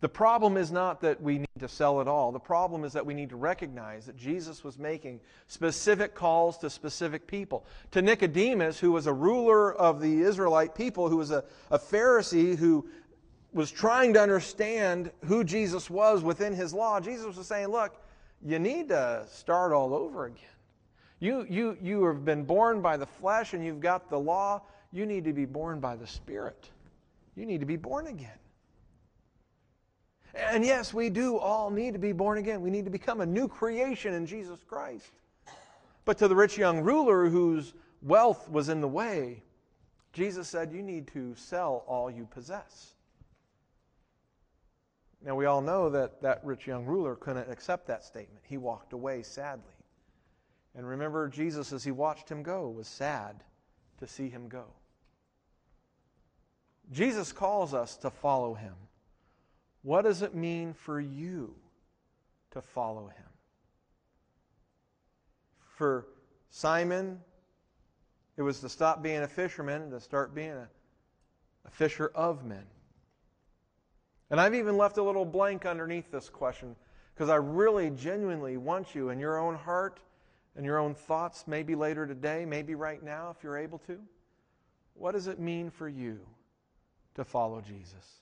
The 0.00 0.08
problem 0.08 0.56
is 0.56 0.72
not 0.72 1.02
that 1.02 1.20
we 1.20 1.36
need 1.36 1.58
to 1.58 1.68
sell 1.68 2.00
it 2.00 2.08
all. 2.08 2.32
The 2.32 2.40
problem 2.40 2.84
is 2.84 2.94
that 2.94 3.04
we 3.04 3.12
need 3.12 3.28
to 3.28 3.36
recognize 3.36 4.06
that 4.06 4.16
Jesus 4.16 4.64
was 4.64 4.78
making 4.78 5.20
specific 5.46 6.14
calls 6.14 6.56
to 6.58 6.70
specific 6.70 7.26
people. 7.26 7.66
To 7.90 8.00
Nicodemus, 8.00 8.78
who 8.78 8.92
was 8.92 9.06
a 9.06 9.12
ruler 9.12 9.74
of 9.74 10.00
the 10.00 10.22
Israelite 10.22 10.74
people, 10.74 11.10
who 11.10 11.18
was 11.18 11.30
a, 11.30 11.44
a 11.70 11.78
Pharisee 11.78 12.56
who 12.56 12.88
was 13.52 13.70
trying 13.70 14.14
to 14.14 14.22
understand 14.22 15.10
who 15.26 15.44
Jesus 15.44 15.90
was 15.90 16.22
within 16.22 16.54
his 16.54 16.72
law, 16.72 16.98
Jesus 16.98 17.36
was 17.36 17.46
saying, 17.46 17.68
Look, 17.68 17.94
you 18.42 18.58
need 18.58 18.88
to 18.88 19.26
start 19.30 19.72
all 19.72 19.92
over 19.92 20.24
again. 20.24 20.46
You, 21.20 21.46
you, 21.46 21.76
you 21.82 22.06
have 22.06 22.24
been 22.24 22.44
born 22.44 22.80
by 22.80 22.96
the 22.96 23.06
flesh 23.06 23.52
and 23.52 23.62
you've 23.62 23.80
got 23.80 24.08
the 24.08 24.18
law. 24.18 24.62
You 24.92 25.06
need 25.06 25.24
to 25.24 25.32
be 25.32 25.46
born 25.46 25.80
by 25.80 25.96
the 25.96 26.06
Spirit. 26.06 26.70
You 27.34 27.46
need 27.46 27.60
to 27.60 27.66
be 27.66 27.76
born 27.76 28.08
again. 28.08 28.38
And 30.34 30.64
yes, 30.64 30.94
we 30.94 31.10
do 31.10 31.38
all 31.38 31.70
need 31.70 31.92
to 31.92 31.98
be 31.98 32.12
born 32.12 32.38
again. 32.38 32.60
We 32.60 32.70
need 32.70 32.84
to 32.84 32.90
become 32.90 33.20
a 33.20 33.26
new 33.26 33.48
creation 33.48 34.14
in 34.14 34.26
Jesus 34.26 34.60
Christ. 34.66 35.10
But 36.04 36.18
to 36.18 36.28
the 36.28 36.36
rich 36.36 36.58
young 36.58 36.80
ruler 36.80 37.28
whose 37.28 37.74
wealth 38.02 38.48
was 38.50 38.68
in 38.68 38.80
the 38.80 38.88
way, 38.88 39.42
Jesus 40.12 40.48
said, 40.48 40.72
You 40.72 40.82
need 40.82 41.06
to 41.08 41.34
sell 41.34 41.84
all 41.86 42.10
you 42.10 42.26
possess. 42.26 42.94
Now, 45.24 45.36
we 45.36 45.46
all 45.46 45.60
know 45.60 45.88
that 45.90 46.20
that 46.22 46.44
rich 46.44 46.66
young 46.66 46.84
ruler 46.84 47.14
couldn't 47.14 47.50
accept 47.50 47.86
that 47.86 48.04
statement. 48.04 48.44
He 48.48 48.56
walked 48.56 48.92
away 48.92 49.22
sadly. 49.22 49.62
And 50.74 50.86
remember, 50.88 51.28
Jesus, 51.28 51.72
as 51.72 51.84
he 51.84 51.92
watched 51.92 52.28
him 52.28 52.42
go, 52.42 52.68
was 52.68 52.88
sad 52.88 53.44
to 53.98 54.06
see 54.06 54.28
him 54.28 54.48
go. 54.48 54.64
Jesus 56.92 57.32
calls 57.32 57.72
us 57.72 57.96
to 57.96 58.10
follow 58.10 58.54
him. 58.54 58.74
What 59.82 60.02
does 60.02 60.22
it 60.22 60.34
mean 60.34 60.74
for 60.74 61.00
you 61.00 61.54
to 62.50 62.60
follow 62.60 63.06
him? 63.06 63.26
For 65.76 66.06
Simon, 66.50 67.18
it 68.36 68.42
was 68.42 68.60
to 68.60 68.68
stop 68.68 69.02
being 69.02 69.22
a 69.22 69.28
fisherman 69.28 69.82
and 69.82 69.90
to 69.90 70.00
start 70.00 70.34
being 70.34 70.50
a, 70.50 70.68
a 71.64 71.70
fisher 71.70 72.12
of 72.14 72.44
men. 72.44 72.64
And 74.30 74.40
I've 74.40 74.54
even 74.54 74.76
left 74.76 74.98
a 74.98 75.02
little 75.02 75.24
blank 75.24 75.66
underneath 75.66 76.10
this 76.10 76.28
question 76.28 76.76
because 77.14 77.30
I 77.30 77.36
really 77.36 77.90
genuinely 77.90 78.58
want 78.58 78.94
you 78.94 79.08
in 79.08 79.18
your 79.18 79.38
own 79.38 79.54
heart 79.54 80.00
and 80.56 80.64
your 80.64 80.78
own 80.78 80.94
thoughts, 80.94 81.44
maybe 81.46 81.74
later 81.74 82.06
today, 82.06 82.44
maybe 82.44 82.74
right 82.74 83.02
now 83.02 83.34
if 83.36 83.42
you're 83.42 83.58
able 83.58 83.78
to. 83.86 83.98
What 84.94 85.12
does 85.12 85.26
it 85.26 85.38
mean 85.38 85.70
for 85.70 85.88
you 85.88 86.20
to 87.14 87.24
follow 87.24 87.60
Jesus? 87.60 88.20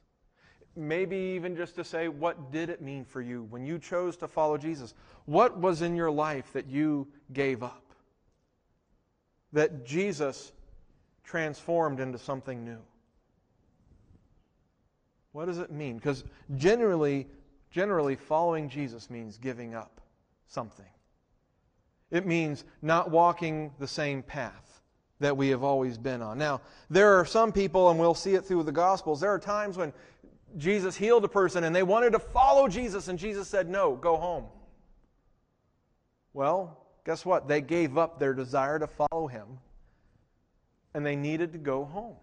Maybe 0.76 1.16
even 1.16 1.56
just 1.56 1.74
to 1.76 1.84
say, 1.84 2.08
what 2.08 2.52
did 2.52 2.70
it 2.70 2.80
mean 2.80 3.04
for 3.04 3.20
you 3.20 3.44
when 3.50 3.66
you 3.66 3.78
chose 3.78 4.16
to 4.18 4.28
follow 4.28 4.56
Jesus? 4.56 4.94
What 5.26 5.58
was 5.58 5.82
in 5.82 5.96
your 5.96 6.10
life 6.10 6.52
that 6.52 6.68
you 6.68 7.08
gave 7.32 7.62
up? 7.62 7.84
That 9.52 9.84
Jesus 9.84 10.52
transformed 11.24 12.00
into 12.00 12.18
something 12.18 12.64
new? 12.64 12.78
What 15.32 15.46
does 15.46 15.58
it 15.58 15.70
mean? 15.70 15.96
Because 15.96 16.24
generally, 16.56 17.26
generally, 17.70 18.16
following 18.16 18.68
Jesus 18.68 19.10
means 19.10 19.38
giving 19.38 19.74
up 19.74 20.00
something. 20.46 20.86
It 22.10 22.26
means 22.26 22.64
not 22.82 23.10
walking 23.10 23.72
the 23.78 23.86
same 23.86 24.22
path 24.22 24.69
that 25.20 25.36
we 25.36 25.48
have 25.48 25.62
always 25.62 25.98
been 25.98 26.22
on. 26.22 26.38
Now, 26.38 26.60
there 26.88 27.14
are 27.14 27.24
some 27.24 27.52
people, 27.52 27.90
and 27.90 28.00
we'll 28.00 28.14
see 28.14 28.34
it 28.34 28.44
through 28.44 28.64
the 28.64 28.72
Gospels, 28.72 29.20
there 29.20 29.32
are 29.32 29.38
times 29.38 29.76
when 29.76 29.92
Jesus 30.56 30.96
healed 30.96 31.24
a 31.24 31.28
person 31.28 31.64
and 31.64 31.76
they 31.76 31.82
wanted 31.82 32.10
to 32.12 32.18
follow 32.18 32.66
Jesus, 32.66 33.08
and 33.08 33.18
Jesus 33.18 33.46
said, 33.46 33.68
No, 33.68 33.94
go 33.94 34.16
home. 34.16 34.46
Well, 36.32 36.84
guess 37.04 37.24
what? 37.24 37.48
They 37.48 37.60
gave 37.60 37.98
up 37.98 38.18
their 38.18 38.34
desire 38.34 38.78
to 38.78 38.86
follow 38.86 39.26
him, 39.26 39.46
and 40.94 41.04
they 41.04 41.16
needed 41.16 41.52
to 41.52 41.58
go 41.58 41.84
home. 41.84 42.16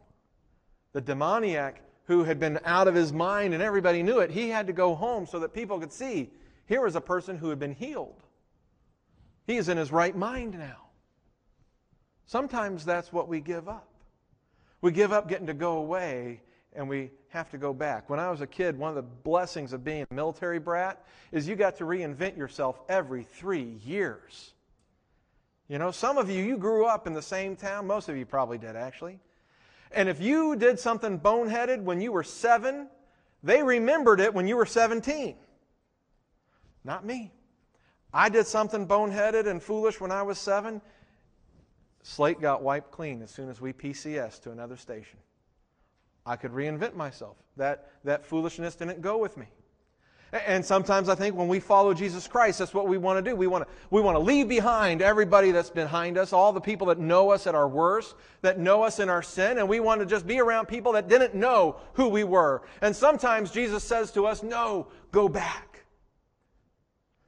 The 0.93 1.01
demoniac 1.01 1.81
who 2.05 2.23
had 2.23 2.39
been 2.39 2.59
out 2.65 2.87
of 2.87 2.95
his 2.95 3.11
mind 3.11 3.53
and 3.53 3.61
everybody 3.61 4.01
knew 4.01 4.19
it, 4.19 4.31
he 4.31 4.49
had 4.49 4.67
to 4.67 4.73
go 4.73 4.95
home 4.95 5.25
so 5.25 5.39
that 5.39 5.53
people 5.53 5.79
could 5.79 5.91
see 5.91 6.29
here 6.65 6.81
was 6.81 6.95
a 6.95 7.01
person 7.01 7.37
who 7.37 7.49
had 7.49 7.59
been 7.59 7.73
healed. 7.73 8.23
He 9.45 9.57
is 9.57 9.69
in 9.69 9.77
his 9.77 9.91
right 9.91 10.15
mind 10.15 10.57
now. 10.57 10.86
Sometimes 12.27 12.85
that's 12.85 13.11
what 13.11 13.27
we 13.27 13.39
give 13.39 13.67
up. 13.67 13.87
We 14.81 14.91
give 14.91 15.11
up 15.11 15.27
getting 15.27 15.47
to 15.47 15.53
go 15.53 15.77
away 15.77 16.41
and 16.73 16.87
we 16.87 17.09
have 17.29 17.49
to 17.51 17.57
go 17.57 17.73
back. 17.73 18.09
When 18.09 18.19
I 18.19 18.29
was 18.29 18.41
a 18.41 18.47
kid, 18.47 18.77
one 18.77 18.89
of 18.89 18.95
the 18.95 19.01
blessings 19.01 19.73
of 19.73 19.83
being 19.83 20.05
a 20.11 20.13
military 20.13 20.59
brat 20.59 21.03
is 21.31 21.47
you 21.47 21.55
got 21.55 21.77
to 21.77 21.85
reinvent 21.85 22.37
yourself 22.37 22.79
every 22.87 23.23
three 23.23 23.79
years. 23.83 24.53
You 25.67 25.79
know, 25.79 25.91
some 25.91 26.17
of 26.17 26.29
you, 26.29 26.43
you 26.43 26.57
grew 26.57 26.85
up 26.85 27.07
in 27.07 27.13
the 27.13 27.21
same 27.21 27.55
town. 27.55 27.87
Most 27.87 28.07
of 28.07 28.15
you 28.15 28.25
probably 28.25 28.57
did, 28.57 28.75
actually. 28.75 29.19
And 29.91 30.07
if 30.07 30.21
you 30.21 30.55
did 30.55 30.79
something 30.79 31.19
boneheaded 31.19 31.81
when 31.81 31.99
you 32.01 32.11
were 32.11 32.23
seven, 32.23 32.89
They 33.43 33.63
remembered 33.63 34.19
it 34.19 34.33
when 34.33 34.47
you 34.47 34.57
were 34.57 34.65
17. 34.65 35.35
Not 36.83 37.05
me. 37.05 37.31
I 38.13 38.29
did 38.29 38.47
something 38.47 38.87
boneheaded 38.87 39.47
and 39.47 39.61
foolish 39.61 40.01
when 40.01 40.11
I 40.11 40.23
was 40.23 40.37
seven. 40.37 40.81
Slate 42.07 42.39
got 42.39 42.63
wiped 42.63 42.89
clean 42.89 43.21
as 43.21 43.29
soon 43.29 43.49
as 43.49 43.59
we 43.59 43.73
PCS 43.73 44.41
to 44.43 44.51
another 44.51 44.77
station. 44.77 45.19
I 46.25 46.37
could 46.37 46.53
reinvent 46.53 46.95
myself. 46.95 47.35
That, 47.57 47.91
that 48.05 48.25
foolishness 48.25 48.75
didn't 48.75 49.01
go 49.01 49.17
with 49.17 49.35
me. 49.35 49.47
And 50.31 50.65
sometimes 50.65 51.09
I 51.09 51.15
think 51.15 51.35
when 51.35 51.49
we 51.49 51.59
follow 51.59 51.93
Jesus 51.93 52.25
Christ, 52.25 52.59
that's 52.59 52.73
what 52.73 52.87
we 52.87 52.97
want 52.97 53.23
to 53.23 53.29
do. 53.29 53.35
We 53.35 53.47
want 53.47 53.67
to, 53.67 53.73
we 53.89 53.99
want 53.99 54.15
to 54.15 54.19
leave 54.19 54.47
behind 54.47 55.01
everybody 55.01 55.51
that's 55.51 55.69
behind 55.69 56.17
us, 56.17 56.31
all 56.31 56.53
the 56.53 56.61
people 56.61 56.87
that 56.87 56.97
know 56.97 57.29
us 57.29 57.45
at 57.45 57.55
our 57.55 57.67
worst, 57.67 58.15
that 58.41 58.57
know 58.57 58.83
us 58.83 58.99
in 58.99 59.09
our 59.09 59.21
sin, 59.21 59.57
and 59.57 59.67
we 59.67 59.81
want 59.81 59.99
to 59.99 60.05
just 60.05 60.25
be 60.25 60.39
around 60.39 60.67
people 60.67 60.93
that 60.93 61.09
didn't 61.09 61.35
know 61.35 61.75
who 61.93 62.07
we 62.07 62.23
were. 62.23 62.61
And 62.81 62.95
sometimes 62.95 63.51
Jesus 63.51 63.83
says 63.83 64.13
to 64.13 64.25
us, 64.27 64.43
No, 64.43 64.87
go 65.11 65.27
back. 65.27 65.83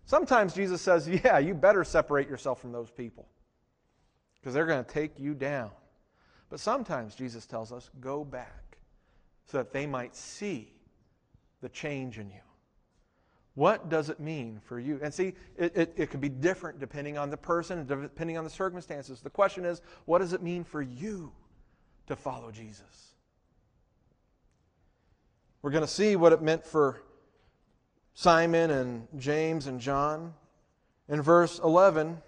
Sometimes 0.05 0.53
Jesus 0.53 0.81
says, 0.81 1.05
Yeah, 1.07 1.37
you 1.37 1.53
better 1.53 1.83
separate 1.83 2.29
yourself 2.29 2.61
from 2.61 2.71
those 2.71 2.89
people 2.89 3.27
because 4.39 4.53
they're 4.53 4.65
going 4.65 4.83
to 4.83 4.89
take 4.89 5.19
you 5.19 5.33
down. 5.33 5.71
But 6.49 6.59
sometimes 6.59 7.15
Jesus 7.15 7.45
tells 7.45 7.71
us, 7.71 7.89
Go 7.99 8.23
back 8.23 8.77
so 9.45 9.57
that 9.57 9.71
they 9.71 9.85
might 9.85 10.15
see 10.15 10.71
the 11.61 11.69
change 11.69 12.17
in 12.19 12.29
you. 12.29 12.41
What 13.55 13.89
does 13.89 14.09
it 14.09 14.19
mean 14.19 14.61
for 14.63 14.79
you? 14.79 14.99
And 15.01 15.13
see, 15.13 15.33
it, 15.57 15.75
it, 15.75 15.93
it 15.97 16.09
could 16.09 16.21
be 16.21 16.29
different 16.29 16.79
depending 16.79 17.17
on 17.17 17.29
the 17.29 17.37
person, 17.37 17.85
depending 17.85 18.37
on 18.37 18.43
the 18.43 18.49
circumstances. 18.49 19.21
The 19.21 19.29
question 19.29 19.65
is, 19.65 19.81
what 20.05 20.19
does 20.19 20.33
it 20.33 20.41
mean 20.41 20.63
for 20.63 20.81
you 20.81 21.31
to 22.07 22.15
follow 22.15 22.51
Jesus? 22.51 23.15
We're 25.61 25.71
going 25.71 25.83
to 25.83 25.89
see 25.89 26.15
what 26.15 26.31
it 26.31 26.41
meant 26.41 26.65
for 26.65 27.01
Simon 28.13 28.71
and 28.71 29.07
James 29.17 29.67
and 29.67 29.79
John. 29.81 30.33
In 31.09 31.21
verse 31.21 31.59
11, 31.59 32.21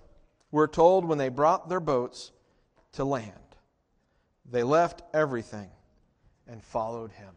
we're 0.51 0.67
told 0.67 1.05
when 1.05 1.17
they 1.17 1.29
brought 1.29 1.69
their 1.69 1.79
boats 1.79 2.31
to 2.93 3.05
land, 3.05 3.33
they 4.49 4.63
left 4.63 5.01
everything 5.13 5.69
and 6.47 6.63
followed 6.63 7.11
him. 7.11 7.33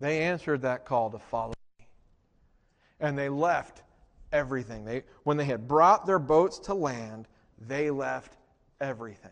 They 0.00 0.22
answered 0.22 0.62
that 0.62 0.84
call 0.84 1.10
to 1.10 1.18
follow 1.18 1.54
me. 1.78 1.86
And 3.00 3.18
they 3.18 3.28
left 3.28 3.82
everything. 4.32 4.84
They, 4.84 5.04
when 5.24 5.36
they 5.36 5.44
had 5.44 5.66
brought 5.66 6.06
their 6.06 6.18
boats 6.18 6.58
to 6.60 6.74
land, 6.74 7.26
they 7.58 7.90
left 7.90 8.36
everything. 8.80 9.30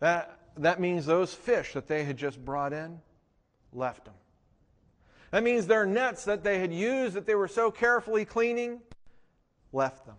That, 0.00 0.38
that 0.58 0.80
means 0.80 1.06
those 1.06 1.32
fish 1.32 1.72
that 1.74 1.86
they 1.86 2.04
had 2.04 2.16
just 2.16 2.44
brought 2.44 2.72
in 2.72 3.00
left 3.72 4.04
them. 4.04 4.14
That 5.30 5.42
means 5.42 5.66
their 5.66 5.86
nets 5.86 6.24
that 6.24 6.44
they 6.44 6.58
had 6.60 6.72
used, 6.72 7.14
that 7.14 7.26
they 7.26 7.34
were 7.34 7.48
so 7.48 7.70
carefully 7.70 8.24
cleaning, 8.24 8.80
left 9.72 10.06
them. 10.06 10.16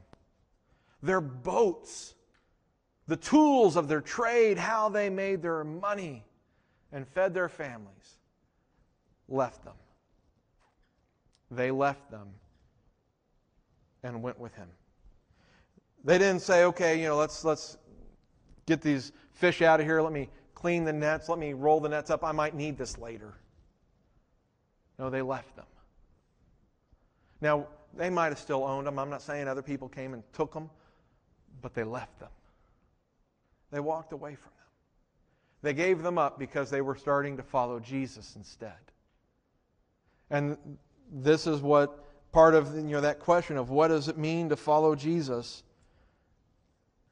Their 1.08 1.22
boats, 1.22 2.16
the 3.08 3.16
tools 3.16 3.78
of 3.78 3.88
their 3.88 4.02
trade, 4.02 4.58
how 4.58 4.90
they 4.90 5.10
made 5.10 5.42
their 5.42 5.64
money 5.64 6.26
and 6.92 7.08
fed 7.08 7.34
their 7.34 7.48
families, 7.48 8.18
left 9.30 9.64
them. 9.64 9.76
They 11.50 11.72
left 11.72 12.12
them 12.12 12.28
and 14.04 14.22
went 14.22 14.38
with 14.38 14.54
him. 14.56 14.68
They 16.04 16.18
didn't 16.18 16.42
say, 16.42 16.66
okay, 16.66 17.00
you 17.00 17.08
know, 17.08 17.16
let's, 17.16 17.46
let's 17.46 17.78
get 18.66 18.82
these 18.82 19.14
fish 19.32 19.62
out 19.62 19.80
of 19.80 19.86
here. 19.86 20.02
Let 20.02 20.12
me 20.12 20.28
clean 20.56 20.84
the 20.84 20.92
nets. 20.92 21.30
Let 21.30 21.40
me 21.40 21.54
roll 21.54 21.80
the 21.80 21.88
nets 21.88 22.10
up. 22.10 22.22
I 22.26 22.34
might 22.34 22.54
need 22.54 22.78
this 22.78 22.98
later. 22.98 23.34
No, 25.00 25.10
they 25.10 25.22
left 25.22 25.56
them. 25.56 25.66
Now, 27.40 27.68
they 27.96 28.10
might 28.10 28.28
have 28.28 28.40
still 28.40 28.66
owned 28.66 28.88
them. 28.88 29.00
I'm 29.00 29.10
not 29.10 29.22
saying 29.22 29.48
other 29.48 29.62
people 29.62 29.88
came 29.88 30.14
and 30.14 30.22
took 30.34 30.54
them, 30.54 30.70
but 31.62 31.74
they 31.74 31.84
left 31.84 32.20
them. 32.20 32.30
They 33.72 33.80
walked 33.80 34.14
away 34.14 34.36
from 34.36 34.52
them. 34.52 34.68
They 35.62 35.74
gave 35.74 36.02
them 36.02 36.18
up 36.18 36.40
because 36.40 36.70
they 36.70 36.82
were 36.82 36.96
starting 36.96 37.38
to 37.38 37.44
follow 37.44 37.80
Jesus 37.80 38.36
instead. 38.36 38.74
And 40.30 40.58
this 41.12 41.48
is 41.48 41.62
what 41.62 42.04
part 42.32 42.54
of 42.54 42.76
you 42.76 42.84
know, 42.84 43.02
that 43.02 43.20
question 43.20 43.58
of 43.58 43.70
what 43.70 43.88
does 43.90 44.08
it 44.08 44.18
mean 44.18 44.50
to 44.50 44.56
follow 44.56 44.96
Jesus? 44.96 45.64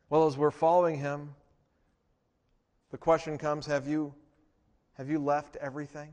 Well, 0.10 0.27
as 0.27 0.38
we're 0.38 0.51
following 0.51 0.99
him, 0.99 1.34
the 2.91 2.97
question 2.97 3.38
comes 3.38 3.65
have 3.65 3.88
you, 3.88 4.13
have 4.93 5.10
you 5.10 5.19
left 5.19 5.55
everything? 5.58 6.12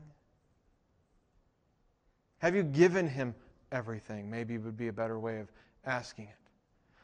Have 2.39 2.55
you 2.55 2.63
given 2.63 3.07
him 3.07 3.35
everything? 3.71 4.29
Maybe 4.29 4.57
would 4.57 4.75
be 4.75 4.89
a 4.89 4.93
better 4.93 5.19
way 5.19 5.39
of 5.39 5.51
asking 5.85 6.25
it. 6.25 6.42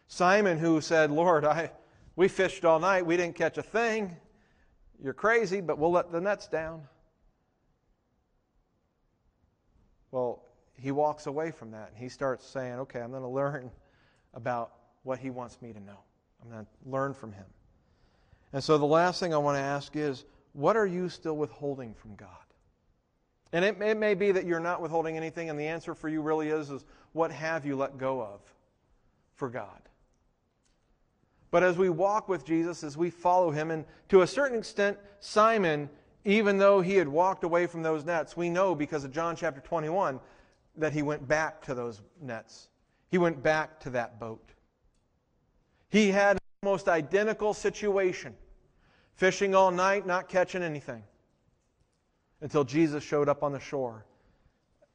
Simon, 0.10 0.58
who 0.58 0.82
said, 0.82 1.12
Lord, 1.12 1.46
I, 1.46 1.72
we 2.16 2.28
fished 2.28 2.66
all 2.66 2.80
night, 2.80 3.06
we 3.06 3.16
didn't 3.16 3.36
catch 3.36 3.58
a 3.60 3.64
thing. 3.64 4.18
You're 5.02 5.14
crazy, 5.14 5.62
but 5.62 5.78
we'll 5.78 5.92
let 5.92 6.12
the 6.12 6.20
nets 6.20 6.48
down. 6.48 6.82
Well, 10.12 10.44
he 10.74 10.92
walks 10.92 11.28
away 11.28 11.52
from 11.52 11.72
that 11.72 11.90
and 11.90 11.98
he 11.98 12.10
starts 12.10 12.46
saying, 12.46 12.74
okay, 12.74 13.00
I'm 13.00 13.12
going 13.12 13.22
to 13.22 13.30
learn 13.30 13.70
about 14.34 14.72
what 15.04 15.20
he 15.20 15.30
wants 15.30 15.62
me 15.62 15.72
to 15.74 15.80
know. 15.80 16.00
I'm 16.42 16.50
going 16.50 16.66
to 16.66 16.90
learn 16.90 17.14
from 17.14 17.32
him. 17.32 17.46
And 18.52 18.64
so 18.64 18.80
the 18.80 18.86
last 18.86 19.20
thing 19.20 19.32
I 19.32 19.38
want 19.38 19.58
to 19.58 19.62
ask 19.62 19.96
is, 19.96 20.26
what 20.54 20.76
are 20.76 20.88
you 20.88 21.08
still 21.08 21.38
withholding 21.38 21.94
from 21.94 22.16
God? 22.16 22.30
And 23.54 23.64
it, 23.64 23.80
it 23.80 23.98
may 23.98 24.16
be 24.16 24.32
that 24.32 24.46
you're 24.46 24.60
not 24.60 24.82
withholding 24.82 25.18
anything, 25.18 25.52
and 25.52 25.60
the 25.60 25.68
answer 25.68 25.94
for 25.94 26.10
you 26.10 26.22
really 26.22 26.50
is, 26.50 26.72
is 26.72 26.84
what 27.14 27.32
have 27.32 27.64
you 27.64 27.76
let 27.76 28.00
go 28.00 28.22
of 28.22 28.42
for 29.36 29.50
God? 29.50 29.82
But 31.52 31.64
as 31.64 31.78
we 31.78 31.90
walk 31.90 32.30
with 32.30 32.46
Jesus, 32.46 32.84
as 32.84 32.96
we 32.96 33.10
follow 33.10 33.52
him, 33.52 33.72
and 33.72 33.86
to 34.10 34.22
a 34.22 34.28
certain 34.28 34.58
extent, 34.58 34.98
Simon, 35.20 35.90
even 36.26 36.58
though 36.58 36.82
he 36.82 36.96
had 36.96 37.08
walked 37.08 37.44
away 37.44 37.66
from 37.66 37.82
those 37.82 38.06
nets, 38.06 38.38
we 38.38 38.50
know 38.50 38.76
because 38.76 39.04
of 39.04 39.12
John 39.12 39.36
chapter 39.36 39.62
21 39.62 40.20
that 40.78 40.94
he 40.94 41.02
went 41.02 41.28
back 41.28 41.62
to 41.64 41.74
those 41.74 42.02
nets. 42.22 42.70
He 43.10 43.18
went 43.18 43.42
back 43.42 43.80
to 43.82 43.90
that 43.92 44.20
boat. 44.20 44.52
He 45.90 46.12
had 46.12 46.38
almost 46.62 46.88
identical 46.88 47.54
situation 47.54 48.36
fishing 49.16 49.56
all 49.56 49.72
night, 49.72 50.06
not 50.06 50.30
catching 50.30 50.62
anything 50.62 51.04
until 52.42 52.64
Jesus 52.64 53.04
showed 53.04 53.28
up 53.28 53.44
on 53.44 53.52
the 53.52 53.60
shore 53.60 54.06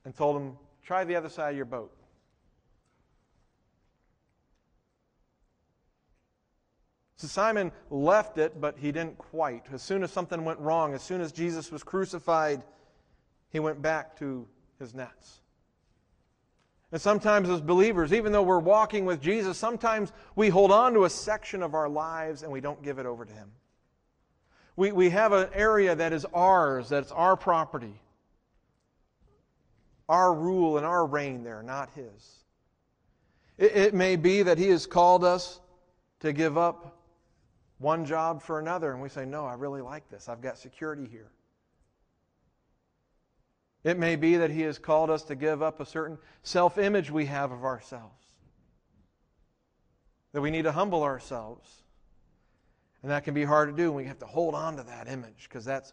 and 0.05 0.15
told 0.15 0.37
him, 0.37 0.57
Try 0.83 1.05
the 1.05 1.17
other 1.17 1.29
side 1.29 1.51
of 1.51 1.57
your 1.57 1.65
boat. 1.65 1.93
So 7.25 7.29
Simon 7.29 7.73
left 7.89 8.37
it, 8.37 8.61
but 8.61 8.77
he 8.77 8.93
didn't 8.93 9.17
quite. 9.17 9.65
As 9.73 9.81
soon 9.81 10.03
as 10.03 10.13
something 10.13 10.45
went 10.45 10.59
wrong, 10.61 10.93
as 10.93 11.03
soon 11.03 11.23
as 11.23 11.33
Jesus 11.33 11.73
was 11.73 11.83
crucified, 11.83 12.63
he 13.49 13.61
went 13.61 13.81
back 13.81 14.19
to 14.19 14.47
his 14.79 14.95
nets. 14.95 15.41
And 16.93 17.01
sometimes, 17.01 17.49
as 17.49 17.63
believers, 17.63 18.13
even 18.13 18.31
though 18.31 18.43
we're 18.43 18.59
walking 18.59 19.07
with 19.07 19.23
Jesus, 19.23 19.57
sometimes 19.57 20.13
we 20.37 20.51
hold 20.51 20.71
on 20.71 20.93
to 20.93 21.05
a 21.05 21.11
section 21.11 21.63
of 21.63 21.75
our 21.75 21.89
lives 21.89 22.43
and 22.43 22.53
we 22.53 22.61
don't 22.61 22.83
give 22.83 22.99
it 22.99 23.07
over 23.07 23.25
to 23.25 23.33
Him. 23.33 23.51
We, 24.77 24.93
we 24.93 25.09
have 25.09 25.33
an 25.33 25.49
area 25.55 25.95
that 25.95 26.13
is 26.13 26.27
ours, 26.35 26.91
that's 26.91 27.11
our 27.11 27.39
property, 27.39 28.03
our 30.11 30.35
rule 30.35 30.77
and 30.77 30.85
our 30.85 31.07
reign 31.07 31.43
there, 31.43 31.63
not 31.63 31.89
His. 31.95 32.45
It, 33.57 33.75
it 33.75 33.95
may 33.95 34.17
be 34.17 34.43
that 34.43 34.59
He 34.59 34.69
has 34.69 34.85
called 34.85 35.25
us 35.25 35.59
to 36.21 36.35
give 36.35 36.59
up 36.59 36.95
one 37.85 38.07
job 38.07 38.43
for 38.43 38.59
another, 38.59 38.93
and 38.93 39.01
we 39.03 39.11
say, 39.11 39.27
No, 39.27 39.45
I 39.45 39.55
really 39.55 39.83
like 39.83 40.09
this. 40.09 40.29
I've 40.29 40.41
got 40.41 40.59
security 40.59 41.07
here. 41.07 41.31
It 43.85 43.99
may 43.99 44.17
be 44.17 44.39
that 44.39 44.51
He 44.51 44.63
has 44.63 44.79
called 44.79 45.11
us 45.11 45.23
to 45.25 45.35
give 45.35 45.63
up 45.63 45.79
a 45.79 45.87
certain 45.87 46.19
self 46.43 46.79
image 46.79 47.11
we 47.11 47.27
have 47.27 47.53
of 47.53 47.63
ourselves, 47.63 48.25
that 50.33 50.41
we 50.41 50.51
need 50.51 50.63
to 50.63 50.73
humble 50.73 51.03
ourselves. 51.03 51.83
And 53.03 53.11
that 53.11 53.23
can 53.23 53.35
be 53.35 53.45
hard 53.45 53.69
to 53.69 53.77
do, 53.77 53.89
and 53.89 53.97
we 53.97 54.07
have 54.07 54.19
to 54.21 54.27
hold 54.27 54.55
on 54.55 54.79
to 54.79 54.83
that 54.85 55.07
image 55.07 55.47
because 55.47 55.67
that's 55.67 55.93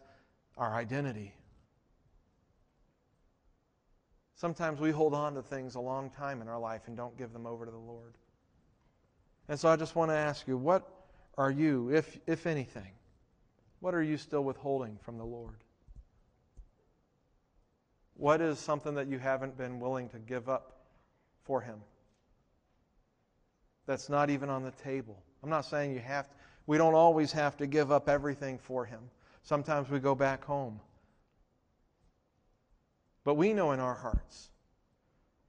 our 0.56 0.74
identity. 0.74 1.34
Sometimes 4.34 4.80
we 4.80 4.92
hold 4.92 5.12
on 5.12 5.34
to 5.34 5.42
things 5.42 5.74
a 5.74 5.80
long 5.80 6.08
time 6.08 6.40
in 6.40 6.48
our 6.48 6.58
life 6.58 6.82
and 6.86 6.96
don't 6.96 7.16
give 7.18 7.34
them 7.34 7.46
over 7.46 7.66
to 7.66 7.70
the 7.70 7.76
Lord. 7.76 8.14
And 9.50 9.60
so 9.60 9.68
I 9.68 9.76
just 9.76 9.94
want 9.94 10.10
to 10.10 10.16
ask 10.16 10.48
you, 10.48 10.56
what 10.56 11.01
are 11.38 11.50
you, 11.50 11.90
if, 11.92 12.18
if 12.26 12.46
anything, 12.46 12.90
what 13.80 13.94
are 13.94 14.02
you 14.02 14.16
still 14.16 14.44
withholding 14.44 14.98
from 15.02 15.18
the 15.18 15.24
Lord? 15.24 15.56
What 18.14 18.40
is 18.40 18.58
something 18.58 18.94
that 18.94 19.08
you 19.08 19.18
haven't 19.18 19.56
been 19.56 19.80
willing 19.80 20.08
to 20.10 20.18
give 20.18 20.48
up 20.48 20.76
for 21.44 21.60
Him? 21.60 21.80
That's 23.86 24.08
not 24.08 24.30
even 24.30 24.48
on 24.48 24.62
the 24.62 24.70
table. 24.70 25.22
I'm 25.42 25.50
not 25.50 25.64
saying 25.64 25.92
you 25.92 26.00
have 26.00 26.28
to, 26.28 26.34
we 26.66 26.78
don't 26.78 26.94
always 26.94 27.32
have 27.32 27.56
to 27.56 27.66
give 27.66 27.90
up 27.90 28.08
everything 28.08 28.58
for 28.58 28.84
Him. 28.84 29.00
Sometimes 29.42 29.90
we 29.90 29.98
go 29.98 30.14
back 30.14 30.44
home. 30.44 30.78
But 33.24 33.34
we 33.34 33.52
know 33.52 33.72
in 33.72 33.80
our 33.80 33.94
hearts, 33.94 34.50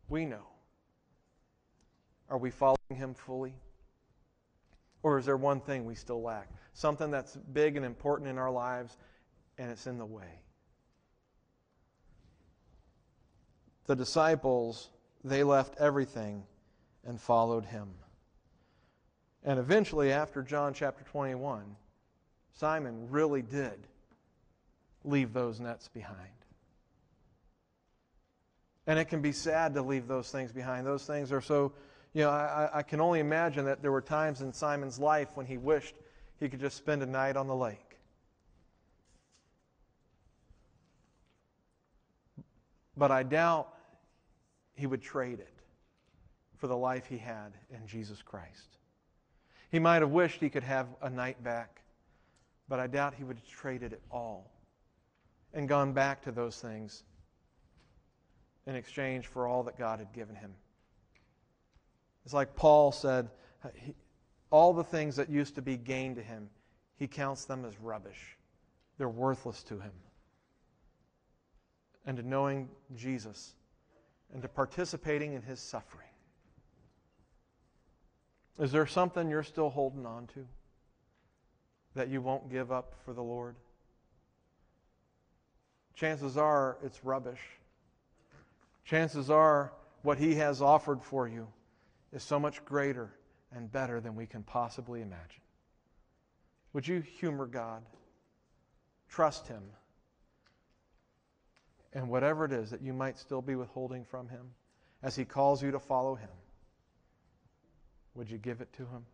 we 0.10 0.26
know. 0.26 0.48
Are 2.30 2.38
we 2.38 2.52
following 2.52 2.96
him 2.96 3.14
fully? 3.14 3.54
Or 5.04 5.20
is 5.20 5.26
there 5.26 5.38
one 5.38 5.60
thing 5.60 5.86
we 5.86 5.96
still 5.96 6.22
lack? 6.22 6.50
Something 6.74 7.12
that's 7.12 7.36
big 7.36 7.76
and 7.76 7.86
important 7.86 8.30
in 8.30 8.38
our 8.38 8.52
lives 8.52 8.98
and 9.58 9.70
it's 9.70 9.86
in 9.86 9.98
the 9.98 10.06
way. 10.06 10.40
The 13.86 13.96
disciples, 13.96 14.90
they 15.24 15.44
left 15.44 15.76
everything 15.78 16.44
and 17.06 17.20
followed 17.20 17.66
him. 17.66 17.90
And 19.44 19.60
eventually, 19.60 20.12
after 20.12 20.42
John 20.42 20.74
chapter 20.74 21.04
21, 21.04 21.76
Simon 22.54 23.10
really 23.10 23.42
did 23.42 23.88
leave 25.04 25.34
those 25.34 25.60
nets 25.60 25.90
behind. 25.90 26.18
And 28.88 28.98
it 28.98 29.06
can 29.06 29.22
be 29.22 29.34
sad 29.34 29.74
to 29.74 29.82
leave 29.82 30.08
those 30.08 30.32
things 30.32 30.54
behind. 30.54 30.86
Those 30.86 31.06
things 31.06 31.32
are 31.32 31.42
so, 31.42 31.74
you 32.14 32.22
know, 32.24 32.30
I, 32.30 32.70
I 32.74 32.84
can 32.84 33.02
only 33.02 33.20
imagine 33.20 33.66
that 33.66 33.82
there 33.82 33.92
were 33.92 34.02
times 34.02 34.42
in 34.42 34.54
Simon's 34.54 35.00
life 35.00 35.30
when 35.34 35.46
he 35.46 35.58
wished 35.58 35.96
he 36.40 36.48
could 36.48 36.60
just 36.60 36.78
spend 36.78 37.02
a 37.02 37.06
night 37.06 37.36
on 37.36 37.48
the 37.48 37.56
lake. 37.56 37.98
But 42.96 43.12
I 43.12 43.24
doubt 43.24 43.74
he 44.76 44.86
would 44.86 45.02
trade 45.02 45.40
it 45.40 45.54
for 46.58 46.68
the 46.68 46.78
life 46.78 47.08
he 47.08 47.18
had 47.18 47.54
in 47.72 47.88
Jesus 47.88 48.22
Christ. 48.22 48.78
He 49.72 49.80
might 49.80 50.02
have 50.02 50.12
wished 50.12 50.40
he 50.40 50.50
could 50.50 50.64
have 50.64 50.88
a 51.02 51.10
night 51.10 51.44
back, 51.44 51.82
but 52.70 52.80
I 52.80 52.86
doubt 52.86 53.16
he 53.16 53.24
would 53.24 53.38
have 53.38 53.48
traded 53.48 53.92
it 53.92 54.02
all 54.12 54.52
and 55.54 55.68
gone 55.68 55.94
back 55.94 56.22
to 56.24 56.32
those 56.32 56.58
things 56.58 57.04
in 58.68 58.76
exchange 58.76 59.26
for 59.26 59.48
all 59.48 59.64
that 59.64 59.78
God 59.78 59.98
had 60.00 60.14
given 60.14 60.36
him. 60.36 60.54
It's 62.26 62.34
like 62.34 62.56
Paul 62.56 62.92
said, 62.92 63.30
all 64.50 64.74
the 64.74 64.84
things 64.84 65.16
that 65.16 65.30
used 65.30 65.56
to 65.56 65.62
be 65.62 65.78
gain 65.78 66.16
to 66.16 66.22
him, 66.22 66.50
he 66.96 67.08
counts 67.08 67.46
them 67.46 67.66
as 67.66 67.80
rubbish. 67.80 68.38
They're 68.98 69.10
worthless 69.10 69.64
to 69.64 69.80
him. 69.80 69.92
And 72.06 72.18
to 72.18 72.24
knowing 72.24 72.70
Jesus 72.96 73.54
and 74.34 74.42
to 74.42 74.48
participating 74.48 75.34
in 75.34 75.42
his 75.42 75.60
suffering. 75.60 76.08
Is 78.60 78.72
there 78.72 78.86
something 78.86 79.30
you're 79.30 79.44
still 79.44 79.70
holding 79.70 80.06
on 80.06 80.28
to 80.28 80.46
that 81.96 82.10
you 82.10 82.22
won't 82.22 82.52
give 82.52 82.72
up 82.72 82.94
for 83.04 83.14
the 83.14 83.24
Lord? 83.24 83.56
Chances 85.96 86.38
are 86.38 86.78
it's 86.84 87.04
rubbish. 87.04 87.42
Chances 88.86 89.30
are 89.30 89.72
what 90.02 90.18
He 90.18 90.36
has 90.36 90.62
offered 90.62 91.02
for 91.02 91.28
you 91.28 91.48
is 92.14 92.24
so 92.24 92.40
much 92.40 92.64
greater 92.64 93.12
and 93.56 93.72
better 93.72 94.00
than 94.00 94.16
we 94.16 94.26
can 94.26 94.44
possibly 94.44 95.02
imagine. 95.02 95.42
Would 96.74 96.88
you 96.88 97.02
humor 97.02 97.46
God? 97.46 97.84
Trust 99.10 99.48
Him. 99.48 99.64
And 101.94 102.10
whatever 102.10 102.46
it 102.46 102.52
is 102.52 102.72
that 102.72 102.82
you 102.82 102.94
might 102.94 103.20
still 103.20 103.42
be 103.42 103.56
withholding 103.56 104.04
from 104.06 104.28
Him, 104.28 104.52
as 105.04 105.16
He 105.16 105.26
calls 105.26 105.62
you 105.62 105.72
to 105.72 105.80
follow 105.80 106.16
Him, 106.16 106.30
would 108.16 108.30
you 108.30 108.38
give 108.38 108.62
it 108.62 108.72
to 108.74 108.84
Him? 108.84 109.06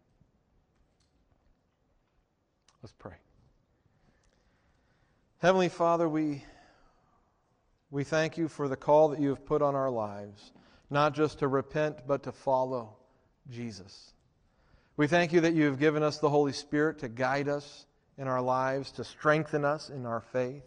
Let's 2.82 2.94
pray. 2.98 3.16
Heavenly 5.40 5.70
Father, 5.70 6.08
we, 6.08 6.44
we 7.92 8.04
thank 8.04 8.38
you 8.38 8.48
for 8.48 8.68
the 8.68 8.76
call 8.76 9.10
that 9.10 9.20
you 9.20 9.30
have 9.30 9.46
put 9.46 9.62
on 9.62 9.76
our 9.76 9.90
lives, 9.90 10.52
not 10.90 11.14
just 11.14 11.40
to 11.40 11.48
repent, 11.48 12.08
but 12.08 12.24
to 12.24 12.32
follow 12.32 12.98
Jesus. 13.50 14.14
We 14.98 15.08
thank 15.08 15.32
you 15.32 15.42
that 15.42 15.54
you 15.54 15.66
have 15.66 15.80
given 15.80 16.04
us 16.04 16.18
the 16.18 16.30
Holy 16.30 16.52
Spirit 16.52 17.00
to 17.00 17.08
guide 17.08 17.48
us 17.48 17.86
in 18.18 18.28
our 18.28 18.42
lives, 18.42 18.92
to 18.94 19.04
strengthen 19.04 19.64
us 19.64 19.90
in 19.90 20.06
our 20.06 20.20
faith. 20.20 20.66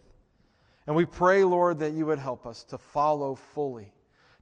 And 0.86 0.96
we 0.96 1.04
pray, 1.04 1.44
Lord, 1.44 1.80
that 1.80 1.92
you 1.92 2.06
would 2.06 2.18
help 2.18 2.46
us 2.46 2.64
to 2.64 2.78
follow 2.78 3.34
fully, 3.34 3.92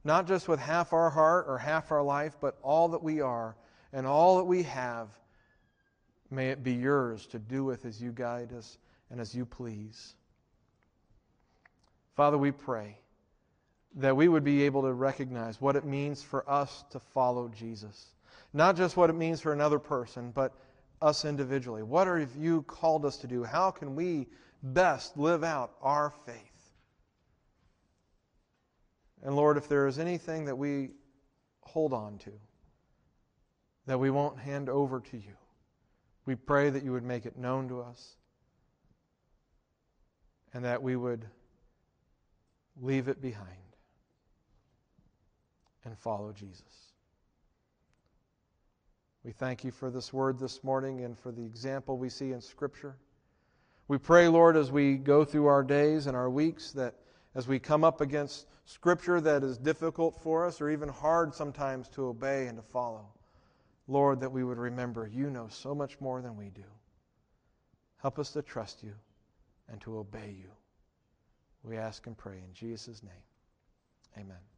not 0.03 0.27
just 0.27 0.47
with 0.47 0.59
half 0.59 0.93
our 0.93 1.09
heart 1.09 1.45
or 1.47 1.57
half 1.57 1.91
our 1.91 2.01
life, 2.01 2.37
but 2.39 2.57
all 2.63 2.87
that 2.89 3.03
we 3.03 3.21
are 3.21 3.57
and 3.91 4.07
all 4.07 4.37
that 4.37 4.45
we 4.45 4.63
have. 4.63 5.09
May 6.29 6.49
it 6.49 6.63
be 6.63 6.73
yours 6.73 7.27
to 7.27 7.39
do 7.39 7.65
with 7.65 7.85
as 7.85 8.01
you 8.01 8.11
guide 8.11 8.53
us 8.53 8.77
and 9.09 9.19
as 9.19 9.35
you 9.35 9.45
please. 9.45 10.15
Father, 12.15 12.37
we 12.37 12.51
pray 12.51 13.00
that 13.95 14.15
we 14.15 14.27
would 14.27 14.43
be 14.43 14.63
able 14.63 14.83
to 14.83 14.93
recognize 14.93 15.59
what 15.59 15.75
it 15.75 15.85
means 15.85 16.23
for 16.23 16.49
us 16.49 16.83
to 16.91 16.99
follow 16.99 17.49
Jesus. 17.49 18.07
Not 18.53 18.77
just 18.77 18.95
what 18.95 19.09
it 19.09 19.13
means 19.13 19.41
for 19.41 19.53
another 19.53 19.79
person, 19.79 20.31
but 20.31 20.53
us 21.01 21.25
individually. 21.25 21.83
What 21.83 22.07
have 22.07 22.35
you 22.37 22.61
called 22.63 23.05
us 23.05 23.17
to 23.17 23.27
do? 23.27 23.43
How 23.43 23.71
can 23.71 23.95
we 23.95 24.27
best 24.63 25.17
live 25.17 25.43
out 25.43 25.73
our 25.81 26.13
faith? 26.25 26.37
And 29.23 29.35
Lord, 29.35 29.57
if 29.57 29.67
there 29.67 29.87
is 29.87 29.99
anything 29.99 30.45
that 30.45 30.57
we 30.57 30.91
hold 31.61 31.93
on 31.93 32.17
to, 32.19 32.31
that 33.87 33.99
we 33.99 34.09
won't 34.09 34.39
hand 34.39 34.69
over 34.69 34.99
to 34.99 35.17
you, 35.17 35.35
we 36.25 36.35
pray 36.35 36.69
that 36.69 36.83
you 36.83 36.91
would 36.91 37.03
make 37.03 37.25
it 37.25 37.37
known 37.37 37.67
to 37.69 37.81
us 37.81 38.15
and 40.53 40.65
that 40.65 40.81
we 40.81 40.95
would 40.95 41.25
leave 42.79 43.07
it 43.07 43.21
behind 43.21 43.47
and 45.85 45.97
follow 45.97 46.31
Jesus. 46.31 46.93
We 49.23 49.31
thank 49.31 49.63
you 49.63 49.71
for 49.71 49.91
this 49.91 50.11
word 50.11 50.39
this 50.39 50.63
morning 50.63 51.03
and 51.03 51.17
for 51.17 51.31
the 51.31 51.45
example 51.45 51.97
we 51.97 52.09
see 52.09 52.31
in 52.31 52.41
Scripture. 52.41 52.97
We 53.87 53.97
pray, 53.97 54.27
Lord, 54.27 54.57
as 54.57 54.71
we 54.71 54.95
go 54.95 55.23
through 55.25 55.47
our 55.47 55.63
days 55.63 56.07
and 56.07 56.15
our 56.15 56.29
weeks, 56.29 56.71
that 56.71 56.95
as 57.35 57.47
we 57.47 57.59
come 57.59 57.83
up 57.83 58.01
against 58.01 58.47
Scripture 58.65 59.21
that 59.21 59.43
is 59.43 59.57
difficult 59.57 60.15
for 60.21 60.45
us 60.45 60.61
or 60.61 60.69
even 60.69 60.89
hard 60.89 61.35
sometimes 61.35 61.87
to 61.89 62.05
obey 62.05 62.47
and 62.47 62.57
to 62.57 62.63
follow, 62.63 63.05
Lord, 63.87 64.21
that 64.21 64.31
we 64.31 64.43
would 64.43 64.57
remember 64.57 65.07
you 65.07 65.29
know 65.29 65.47
so 65.49 65.75
much 65.75 65.99
more 65.99 66.21
than 66.21 66.35
we 66.35 66.49
do. 66.49 66.63
Help 67.97 68.17
us 68.17 68.31
to 68.31 68.41
trust 68.41 68.81
you 68.81 68.93
and 69.69 69.79
to 69.81 69.97
obey 69.97 70.35
you. 70.37 70.49
We 71.63 71.77
ask 71.77 72.07
and 72.07 72.17
pray 72.17 72.37
in 72.37 72.53
Jesus' 72.53 73.03
name. 73.03 73.11
Amen. 74.17 74.50